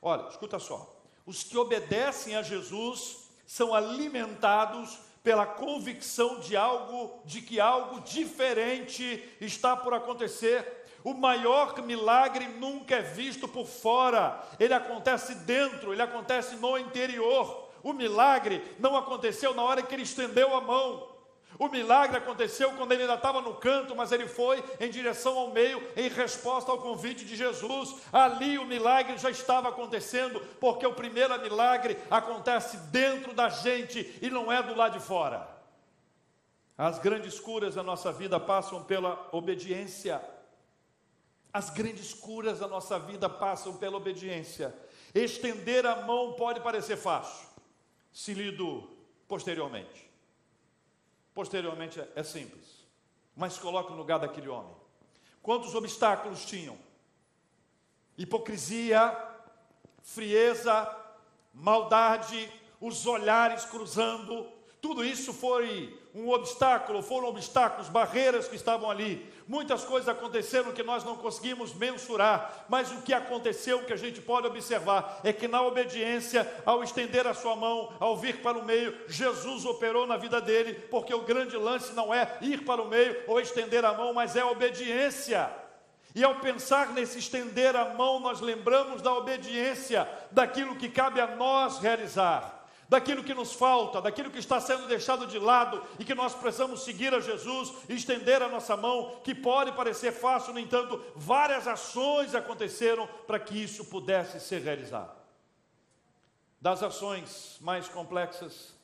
Olha, 0.02 0.28
escuta 0.28 0.58
só. 0.58 0.96
Os 1.26 1.42
que 1.42 1.56
obedecem 1.56 2.34
a 2.36 2.42
Jesus 2.42 3.28
são 3.46 3.74
alimentados 3.74 4.98
pela 5.22 5.46
convicção 5.46 6.40
de 6.40 6.56
algo, 6.56 7.20
de 7.24 7.42
que 7.42 7.60
algo 7.60 8.00
diferente 8.00 9.22
está 9.40 9.76
por 9.76 9.92
acontecer. 9.92 10.86
O 11.04 11.14
maior 11.14 11.76
milagre 11.82 12.46
nunca 12.46 12.96
é 12.96 13.02
visto 13.02 13.48
por 13.48 13.66
fora, 13.66 14.42
ele 14.58 14.74
acontece 14.74 15.34
dentro, 15.34 15.92
ele 15.92 16.02
acontece 16.02 16.56
no 16.56 16.78
interior. 16.78 17.68
O 17.82 17.92
milagre 17.92 18.62
não 18.78 18.96
aconteceu 18.96 19.54
na 19.54 19.62
hora 19.62 19.82
que 19.82 19.94
ele 19.94 20.02
estendeu 20.02 20.54
a 20.54 20.60
mão, 20.60 21.08
o 21.60 21.68
milagre 21.68 22.16
aconteceu 22.16 22.72
quando 22.72 22.92
ele 22.92 23.02
ainda 23.02 23.16
estava 23.16 23.42
no 23.42 23.52
canto, 23.52 23.94
mas 23.94 24.10
ele 24.12 24.26
foi 24.26 24.64
em 24.80 24.88
direção 24.88 25.38
ao 25.38 25.50
meio, 25.50 25.86
em 25.94 26.08
resposta 26.08 26.72
ao 26.72 26.78
convite 26.78 27.22
de 27.22 27.36
Jesus. 27.36 27.96
Ali 28.10 28.56
o 28.56 28.64
milagre 28.64 29.18
já 29.18 29.28
estava 29.28 29.68
acontecendo, 29.68 30.40
porque 30.58 30.86
o 30.86 30.94
primeiro 30.94 31.38
milagre 31.38 31.98
acontece 32.10 32.78
dentro 32.90 33.34
da 33.34 33.50
gente 33.50 34.18
e 34.22 34.30
não 34.30 34.50
é 34.50 34.62
do 34.62 34.74
lado 34.74 34.98
de 34.98 35.04
fora. 35.04 35.46
As 36.78 36.98
grandes 36.98 37.38
curas 37.38 37.74
da 37.74 37.82
nossa 37.82 38.10
vida 38.10 38.40
passam 38.40 38.82
pela 38.82 39.28
obediência. 39.30 40.18
As 41.52 41.68
grandes 41.68 42.14
curas 42.14 42.60
da 42.60 42.68
nossa 42.68 42.98
vida 42.98 43.28
passam 43.28 43.76
pela 43.76 43.98
obediência. 43.98 44.74
Estender 45.14 45.84
a 45.84 45.96
mão 45.96 46.32
pode 46.32 46.60
parecer 46.60 46.96
fácil, 46.96 47.46
se 48.10 48.32
lido 48.32 48.88
posteriormente. 49.28 50.09
Posteriormente 51.34 52.00
é 52.14 52.22
simples, 52.22 52.86
mas 53.36 53.58
coloca 53.58 53.90
no 53.90 53.96
lugar 53.96 54.18
daquele 54.18 54.48
homem. 54.48 54.74
Quantos 55.42 55.74
obstáculos 55.74 56.44
tinham? 56.44 56.76
Hipocrisia, 58.18 59.16
frieza, 60.02 60.96
maldade, 61.54 62.50
os 62.80 63.06
olhares 63.06 63.64
cruzando, 63.64 64.50
tudo 64.80 65.04
isso 65.04 65.32
foi 65.32 65.94
um 66.14 66.30
obstáculo, 66.30 67.02
foram 67.02 67.28
obstáculos, 67.28 67.88
barreiras 67.88 68.48
que 68.48 68.56
estavam 68.56 68.90
ali. 68.90 69.30
Muitas 69.46 69.84
coisas 69.84 70.08
aconteceram 70.08 70.72
que 70.72 70.82
nós 70.82 71.04
não 71.04 71.16
conseguimos 71.16 71.74
mensurar, 71.74 72.64
mas 72.68 72.90
o 72.90 73.02
que 73.02 73.12
aconteceu, 73.12 73.84
que 73.84 73.92
a 73.92 73.96
gente 73.96 74.22
pode 74.22 74.46
observar, 74.46 75.20
é 75.22 75.32
que 75.32 75.46
na 75.46 75.62
obediência, 75.62 76.50
ao 76.64 76.82
estender 76.82 77.26
a 77.26 77.34
sua 77.34 77.54
mão, 77.54 77.92
ao 78.00 78.16
vir 78.16 78.40
para 78.40 78.58
o 78.58 78.64
meio, 78.64 78.96
Jesus 79.06 79.66
operou 79.66 80.06
na 80.06 80.16
vida 80.16 80.40
dele, 80.40 80.74
porque 80.90 81.12
o 81.12 81.22
grande 81.22 81.56
lance 81.56 81.92
não 81.92 82.12
é 82.12 82.38
ir 82.40 82.64
para 82.64 82.80
o 82.80 82.88
meio 82.88 83.22
ou 83.26 83.38
estender 83.38 83.84
a 83.84 83.92
mão, 83.92 84.14
mas 84.14 84.34
é 84.34 84.40
a 84.40 84.50
obediência. 84.50 85.50
E 86.14 86.24
ao 86.24 86.36
pensar 86.36 86.88
nesse 86.88 87.18
estender 87.18 87.76
a 87.76 87.92
mão, 87.94 88.18
nós 88.18 88.40
lembramos 88.40 89.02
da 89.02 89.12
obediência, 89.14 90.08
daquilo 90.30 90.74
que 90.74 90.88
cabe 90.88 91.20
a 91.20 91.36
nós 91.36 91.78
realizar 91.78 92.59
daquilo 92.90 93.22
que 93.22 93.32
nos 93.32 93.52
falta, 93.52 94.02
daquilo 94.02 94.32
que 94.32 94.40
está 94.40 94.60
sendo 94.60 94.88
deixado 94.88 95.24
de 95.24 95.38
lado 95.38 95.80
e 95.96 96.04
que 96.04 96.12
nós 96.12 96.34
precisamos 96.34 96.82
seguir 96.82 97.14
a 97.14 97.20
Jesus 97.20 97.72
e 97.88 97.94
estender 97.94 98.42
a 98.42 98.48
nossa 98.48 98.76
mão, 98.76 99.20
que 99.22 99.32
pode 99.32 99.70
parecer 99.72 100.10
fácil, 100.10 100.52
no 100.52 100.58
entanto, 100.58 101.00
várias 101.14 101.68
ações 101.68 102.34
aconteceram 102.34 103.06
para 103.28 103.38
que 103.38 103.62
isso 103.62 103.84
pudesse 103.84 104.40
ser 104.40 104.62
realizado. 104.62 105.16
Das 106.60 106.82
ações 106.82 107.58
mais 107.60 107.88
complexas 107.88 108.74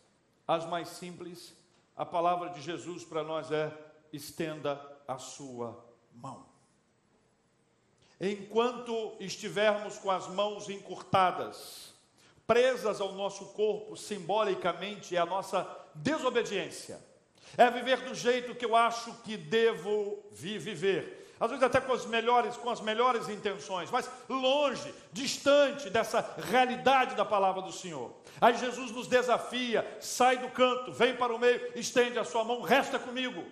às 0.47 0.65
mais 0.65 0.89
simples, 0.89 1.53
a 1.97 2.07
palavra 2.07 2.51
de 2.51 2.61
Jesus 2.61 3.05
para 3.05 3.25
nós 3.25 3.51
é: 3.51 3.77
estenda 4.13 4.81
a 5.09 5.19
sua 5.19 5.85
mão. 6.15 6.47
Enquanto 8.21 9.17
estivermos 9.19 9.99
com 9.99 10.13
as 10.13 10.29
mãos 10.29 10.71
encurtadas, 10.71 11.96
presas 12.47 13.01
ao 13.01 13.13
nosso 13.13 13.47
corpo, 13.47 13.97
simbolicamente, 13.97 15.17
é 15.17 15.19
a 15.19 15.27
nossa 15.27 15.67
desobediência. 15.95 16.99
É 17.57 17.71
viver 17.71 18.03
do 18.03 18.15
jeito 18.15 18.55
que 18.55 18.65
eu 18.65 18.77
acho 18.77 19.13
que 19.25 19.37
devo 19.37 20.23
viver. 20.33 21.35
Às 21.39 21.51
vezes 21.51 21.65
até 21.65 21.81
com 21.81 21.93
as 21.93 22.07
melhores, 22.07 22.57
com 22.57 22.71
as 22.71 22.81
melhores 22.81 23.29
intenções, 23.29 23.91
mas 23.91 24.11
longe, 24.29 24.95
distante 25.13 25.91
dessa 25.91 26.35
realidade 26.39 27.15
da 27.15 27.27
palavra 27.27 27.61
do 27.61 27.73
Senhor. 27.73 28.11
Aí 28.41 28.57
Jesus 28.57 28.91
nos 28.91 29.07
desafia, 29.07 29.87
sai 30.01 30.39
do 30.39 30.49
canto, 30.49 30.93
vem 30.93 31.15
para 31.15 31.35
o 31.35 31.39
meio, 31.39 31.61
estende 31.75 32.19
a 32.19 32.25
sua 32.25 32.43
mão, 32.43 32.63
resta 32.63 32.99
comigo. 32.99 33.45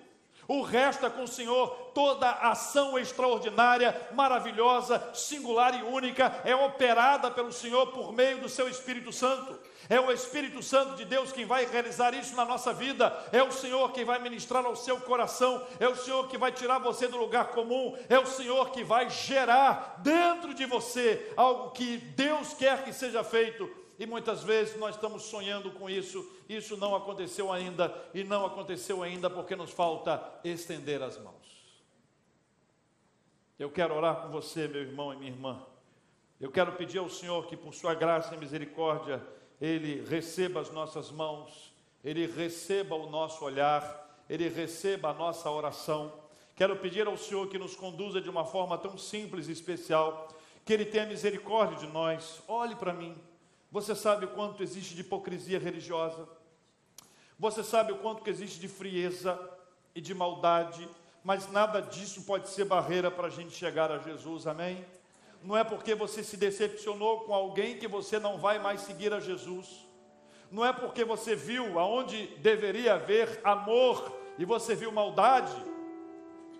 O 0.46 0.62
resto 0.62 1.06
é 1.06 1.10
com 1.10 1.24
o 1.24 1.28
Senhor, 1.28 1.68
toda 1.94 2.30
ação 2.30 2.98
extraordinária, 2.98 4.08
maravilhosa, 4.12 5.10
singular 5.14 5.78
e 5.78 5.82
única 5.82 6.40
é 6.44 6.54
operada 6.54 7.30
pelo 7.30 7.52
Senhor 7.52 7.86
por 7.88 8.12
meio 8.12 8.38
do 8.38 8.48
seu 8.48 8.68
Espírito 8.68 9.12
Santo. 9.12 9.58
É 9.88 10.00
o 10.00 10.10
Espírito 10.10 10.62
Santo 10.62 10.96
de 10.96 11.04
Deus 11.04 11.30
quem 11.30 11.44
vai 11.44 11.66
realizar 11.66 12.14
isso 12.14 12.34
na 12.34 12.44
nossa 12.44 12.72
vida. 12.72 13.12
É 13.32 13.42
o 13.42 13.52
Senhor 13.52 13.92
quem 13.92 14.04
vai 14.04 14.18
ministrar 14.18 14.64
ao 14.64 14.74
seu 14.74 14.98
coração. 15.00 15.62
É 15.78 15.88
o 15.88 15.96
Senhor 15.96 16.26
que 16.28 16.38
vai 16.38 16.52
tirar 16.52 16.78
você 16.78 17.06
do 17.06 17.18
lugar 17.18 17.48
comum. 17.48 17.96
É 18.08 18.18
o 18.18 18.26
Senhor 18.26 18.70
que 18.70 18.82
vai 18.82 19.10
gerar 19.10 19.96
dentro 19.98 20.54
de 20.54 20.64
você 20.64 21.32
algo 21.36 21.70
que 21.70 21.98
Deus 21.98 22.54
quer 22.54 22.82
que 22.82 22.92
seja 22.92 23.22
feito 23.22 23.83
e 23.98 24.06
muitas 24.06 24.42
vezes 24.42 24.76
nós 24.76 24.96
estamos 24.96 25.24
sonhando 25.24 25.70
com 25.72 25.88
isso, 25.88 26.28
isso 26.48 26.76
não 26.76 26.94
aconteceu 26.94 27.52
ainda, 27.52 27.94
e 28.12 28.24
não 28.24 28.44
aconteceu 28.44 29.02
ainda 29.02 29.30
porque 29.30 29.54
nos 29.54 29.70
falta 29.70 30.22
estender 30.42 31.02
as 31.02 31.18
mãos. 31.18 31.44
Eu 33.58 33.70
quero 33.70 33.94
orar 33.94 34.22
com 34.22 34.30
você, 34.30 34.66
meu 34.66 34.80
irmão 34.80 35.12
e 35.12 35.16
minha 35.16 35.30
irmã. 35.30 35.64
Eu 36.40 36.50
quero 36.50 36.72
pedir 36.72 36.98
ao 36.98 37.08
Senhor 37.08 37.46
que, 37.46 37.56
por 37.56 37.72
Sua 37.72 37.94
graça 37.94 38.34
e 38.34 38.38
misericórdia, 38.38 39.24
Ele 39.60 40.04
receba 40.04 40.60
as 40.60 40.70
nossas 40.70 41.12
mãos, 41.12 41.72
Ele 42.02 42.26
receba 42.26 42.96
o 42.96 43.08
nosso 43.08 43.44
olhar, 43.44 44.24
Ele 44.28 44.48
receba 44.48 45.10
a 45.10 45.14
nossa 45.14 45.48
oração. 45.48 46.12
Quero 46.56 46.76
pedir 46.76 47.06
ao 47.06 47.16
Senhor 47.16 47.48
que 47.48 47.58
nos 47.58 47.76
conduza 47.76 48.20
de 48.20 48.28
uma 48.28 48.44
forma 48.44 48.76
tão 48.76 48.98
simples 48.98 49.48
e 49.48 49.52
especial, 49.52 50.28
que 50.64 50.72
Ele 50.72 50.84
tenha 50.84 51.06
misericórdia 51.06 51.78
de 51.78 51.86
nós. 51.86 52.42
Olhe 52.48 52.74
para 52.74 52.92
mim. 52.92 53.16
Você 53.74 53.92
sabe 53.92 54.24
o 54.24 54.28
quanto 54.28 54.62
existe 54.62 54.94
de 54.94 55.00
hipocrisia 55.00 55.58
religiosa? 55.58 56.28
Você 57.36 57.64
sabe 57.64 57.90
o 57.90 57.98
quanto 57.98 58.22
que 58.22 58.30
existe 58.30 58.60
de 58.60 58.68
frieza 58.68 59.36
e 59.96 60.00
de 60.00 60.14
maldade, 60.14 60.88
mas 61.24 61.50
nada 61.50 61.82
disso 61.82 62.22
pode 62.22 62.48
ser 62.48 62.66
barreira 62.66 63.10
para 63.10 63.26
a 63.26 63.30
gente 63.30 63.50
chegar 63.50 63.90
a 63.90 63.98
Jesus, 63.98 64.46
amém? 64.46 64.86
Não 65.42 65.56
é 65.56 65.64
porque 65.64 65.92
você 65.92 66.22
se 66.22 66.36
decepcionou 66.36 67.22
com 67.22 67.34
alguém 67.34 67.76
que 67.76 67.88
você 67.88 68.20
não 68.20 68.38
vai 68.38 68.60
mais 68.60 68.82
seguir 68.82 69.12
a 69.12 69.18
Jesus. 69.18 69.84
Não 70.52 70.64
é 70.64 70.72
porque 70.72 71.04
você 71.04 71.34
viu 71.34 71.76
aonde 71.76 72.28
deveria 72.36 72.94
haver 72.94 73.40
amor 73.42 74.16
e 74.38 74.44
você 74.44 74.76
viu 74.76 74.92
maldade 74.92 75.52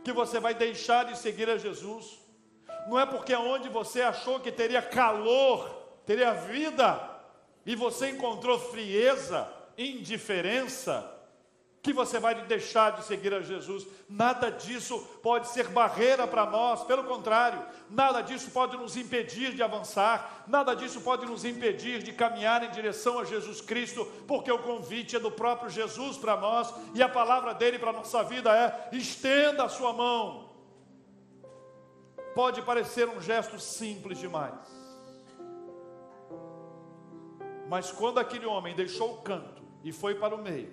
que 0.02 0.12
você 0.12 0.40
vai 0.40 0.52
deixar 0.52 1.04
de 1.04 1.16
seguir 1.16 1.48
a 1.48 1.58
Jesus. 1.58 2.18
Não 2.88 2.98
é 2.98 3.06
porque 3.06 3.32
aonde 3.32 3.68
você 3.68 4.02
achou 4.02 4.40
que 4.40 4.50
teria 4.50 4.82
calor, 4.82 5.83
teria 6.06 6.32
vida 6.32 7.00
e 7.66 7.74
você 7.74 8.10
encontrou 8.10 8.58
frieza, 8.58 9.48
indiferença, 9.76 11.14
que 11.84 11.92
você 11.92 12.18
vai 12.18 12.34
deixar 12.46 12.92
de 12.92 13.04
seguir 13.04 13.34
a 13.34 13.42
Jesus. 13.42 13.86
Nada 14.08 14.50
disso 14.50 14.98
pode 15.22 15.48
ser 15.48 15.68
barreira 15.68 16.26
para 16.26 16.46
nós, 16.46 16.82
pelo 16.84 17.04
contrário, 17.04 17.62
nada 17.90 18.22
disso 18.22 18.50
pode 18.50 18.74
nos 18.78 18.96
impedir 18.96 19.52
de 19.54 19.62
avançar, 19.62 20.44
nada 20.46 20.74
disso 20.74 21.02
pode 21.02 21.26
nos 21.26 21.44
impedir 21.44 22.02
de 22.02 22.10
caminhar 22.10 22.64
em 22.64 22.70
direção 22.70 23.18
a 23.18 23.24
Jesus 23.24 23.60
Cristo, 23.60 24.06
porque 24.26 24.50
o 24.50 24.60
convite 24.60 25.16
é 25.16 25.20
do 25.20 25.30
próprio 25.30 25.68
Jesus 25.68 26.16
para 26.16 26.38
nós 26.38 26.72
e 26.94 27.02
a 27.02 27.08
palavra 27.08 27.52
dele 27.52 27.78
para 27.78 27.90
a 27.90 27.94
nossa 27.94 28.22
vida 28.24 28.50
é: 28.56 28.96
estenda 28.96 29.64
a 29.64 29.68
sua 29.68 29.92
mão. 29.92 30.54
Pode 32.34 32.62
parecer 32.62 33.06
um 33.10 33.20
gesto 33.20 33.60
simples 33.60 34.18
demais, 34.18 34.54
mas 37.68 37.90
quando 37.90 38.18
aquele 38.18 38.46
homem 38.46 38.74
deixou 38.74 39.14
o 39.14 39.16
canto 39.18 39.62
e 39.82 39.92
foi 39.92 40.14
para 40.14 40.34
o 40.34 40.38
meio, 40.38 40.72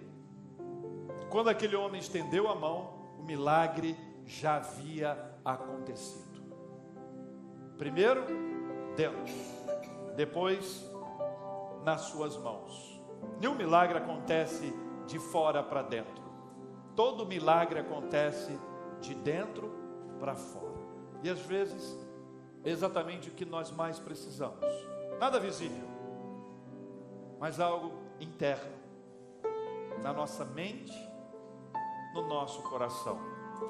quando 1.30 1.50
aquele 1.50 1.76
homem 1.76 2.00
estendeu 2.00 2.50
a 2.50 2.56
mão, 2.56 2.94
o 3.18 3.24
milagre 3.24 3.96
já 4.26 4.58
havia 4.58 5.18
acontecido. 5.46 6.42
Primeiro, 7.78 8.24
dentro, 8.96 9.34
depois, 10.16 10.86
nas 11.84 12.02
suas 12.02 12.38
mãos. 12.38 13.02
Nenhum 13.40 13.56
milagre 13.56 13.98
acontece 13.98 14.74
de 15.08 15.20
fora 15.20 15.64
para 15.64 15.82
dentro. 15.82 16.22
Todo 16.96 17.26
milagre 17.26 17.80
acontece 17.80 18.58
de 19.00 19.16
dentro 19.16 19.72
para 20.20 20.36
fora. 20.36 20.80
E 21.24 21.30
às 21.30 21.40
vezes, 21.40 21.98
exatamente 22.64 23.30
o 23.30 23.32
que 23.32 23.46
nós 23.46 23.72
mais 23.72 23.98
precisamos. 24.00 24.66
Nada 25.20 25.40
visível, 25.40 25.88
mas 27.42 27.60
algo 27.60 27.92
interno, 28.20 28.72
na 30.02 30.14
nossa 30.14 30.46
mente 30.46 31.12
no 32.14 32.28
nosso 32.28 32.62
coração. 32.64 33.20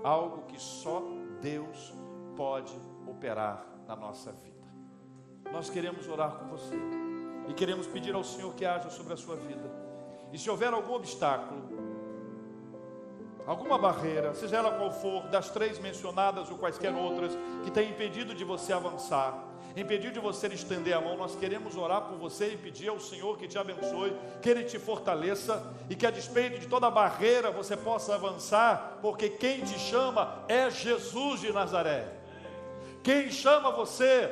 Algo 0.03 0.43
que 0.47 0.59
só 0.59 1.03
Deus 1.41 1.93
pode 2.35 2.73
operar 3.07 3.65
na 3.87 3.95
nossa 3.95 4.31
vida. 4.31 4.61
Nós 5.51 5.69
queremos 5.69 6.07
orar 6.07 6.31
com 6.31 6.47
você 6.47 6.75
e 7.47 7.53
queremos 7.53 7.87
pedir 7.87 8.15
ao 8.15 8.23
Senhor 8.23 8.53
que 8.55 8.65
haja 8.65 8.89
sobre 8.89 9.13
a 9.13 9.17
sua 9.17 9.35
vida. 9.35 9.69
E 10.31 10.37
se 10.37 10.49
houver 10.49 10.73
algum 10.73 10.93
obstáculo, 10.93 11.61
alguma 13.45 13.77
barreira, 13.77 14.33
seja 14.33 14.57
ela 14.57 14.71
qual 14.71 14.91
for, 14.91 15.23
das 15.27 15.49
três 15.49 15.79
mencionadas 15.79 16.49
ou 16.49 16.57
quaisquer 16.57 16.93
outras, 16.93 17.37
que 17.63 17.71
tenha 17.71 17.89
impedido 17.89 18.33
de 18.33 18.43
você 18.43 18.73
avançar, 18.73 19.37
impediu 19.75 20.11
de 20.11 20.19
você 20.19 20.47
estender 20.47 20.93
a 20.93 21.01
mão, 21.01 21.17
nós 21.17 21.35
queremos 21.35 21.75
orar 21.75 22.01
por 22.01 22.17
você 22.17 22.53
e 22.53 22.57
pedir 22.57 22.89
ao 22.89 22.99
Senhor 22.99 23.37
que 23.37 23.47
te 23.47 23.57
abençoe, 23.57 24.15
que 24.41 24.49
Ele 24.49 24.63
te 24.63 24.77
fortaleça 24.77 25.73
e 25.89 25.95
que 25.95 26.05
a 26.05 26.11
despeito 26.11 26.59
de 26.59 26.67
toda 26.67 26.89
barreira 26.89 27.51
você 27.51 27.77
possa 27.77 28.15
avançar, 28.15 28.99
porque 29.01 29.29
quem 29.29 29.61
te 29.61 29.79
chama 29.79 30.43
é 30.47 30.69
Jesus 30.69 31.41
de 31.41 31.51
Nazaré. 31.51 32.07
Quem 33.03 33.31
chama 33.31 33.71
você 33.71 34.31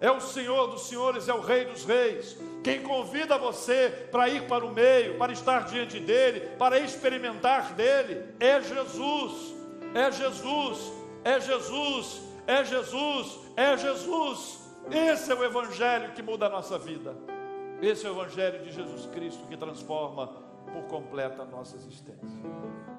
é 0.00 0.10
o 0.10 0.20
Senhor 0.20 0.68
dos 0.68 0.86
senhores, 0.88 1.28
é 1.28 1.34
o 1.34 1.40
Rei 1.40 1.64
dos 1.64 1.84
reis. 1.84 2.36
Quem 2.62 2.82
convida 2.82 3.36
você 3.36 4.08
para 4.10 4.28
ir 4.28 4.46
para 4.46 4.64
o 4.64 4.72
meio, 4.72 5.18
para 5.18 5.32
estar 5.32 5.64
diante 5.66 5.98
dele, 5.98 6.40
para 6.58 6.78
experimentar 6.78 7.74
dele, 7.74 8.24
é 8.38 8.60
Jesus, 8.60 9.54
é 9.94 10.10
Jesus, 10.12 10.92
é 11.24 11.40
Jesus, 11.40 12.22
é 12.46 12.64
Jesus, 12.64 13.38
é 13.56 13.76
Jesus. 13.76 14.68
Esse 14.90 15.32
é 15.32 15.34
o 15.34 15.44
Evangelho 15.44 16.12
que 16.12 16.22
muda 16.22 16.46
a 16.46 16.50
nossa 16.50 16.78
vida. 16.78 17.14
Esse 17.82 18.06
é 18.06 18.10
o 18.10 18.14
Evangelho 18.14 18.62
de 18.64 18.70
Jesus 18.70 19.06
Cristo 19.06 19.46
que 19.46 19.56
transforma 19.56 20.28
por 20.72 20.84
completo 20.84 21.42
a 21.42 21.44
nossa 21.44 21.76
existência. 21.76 22.97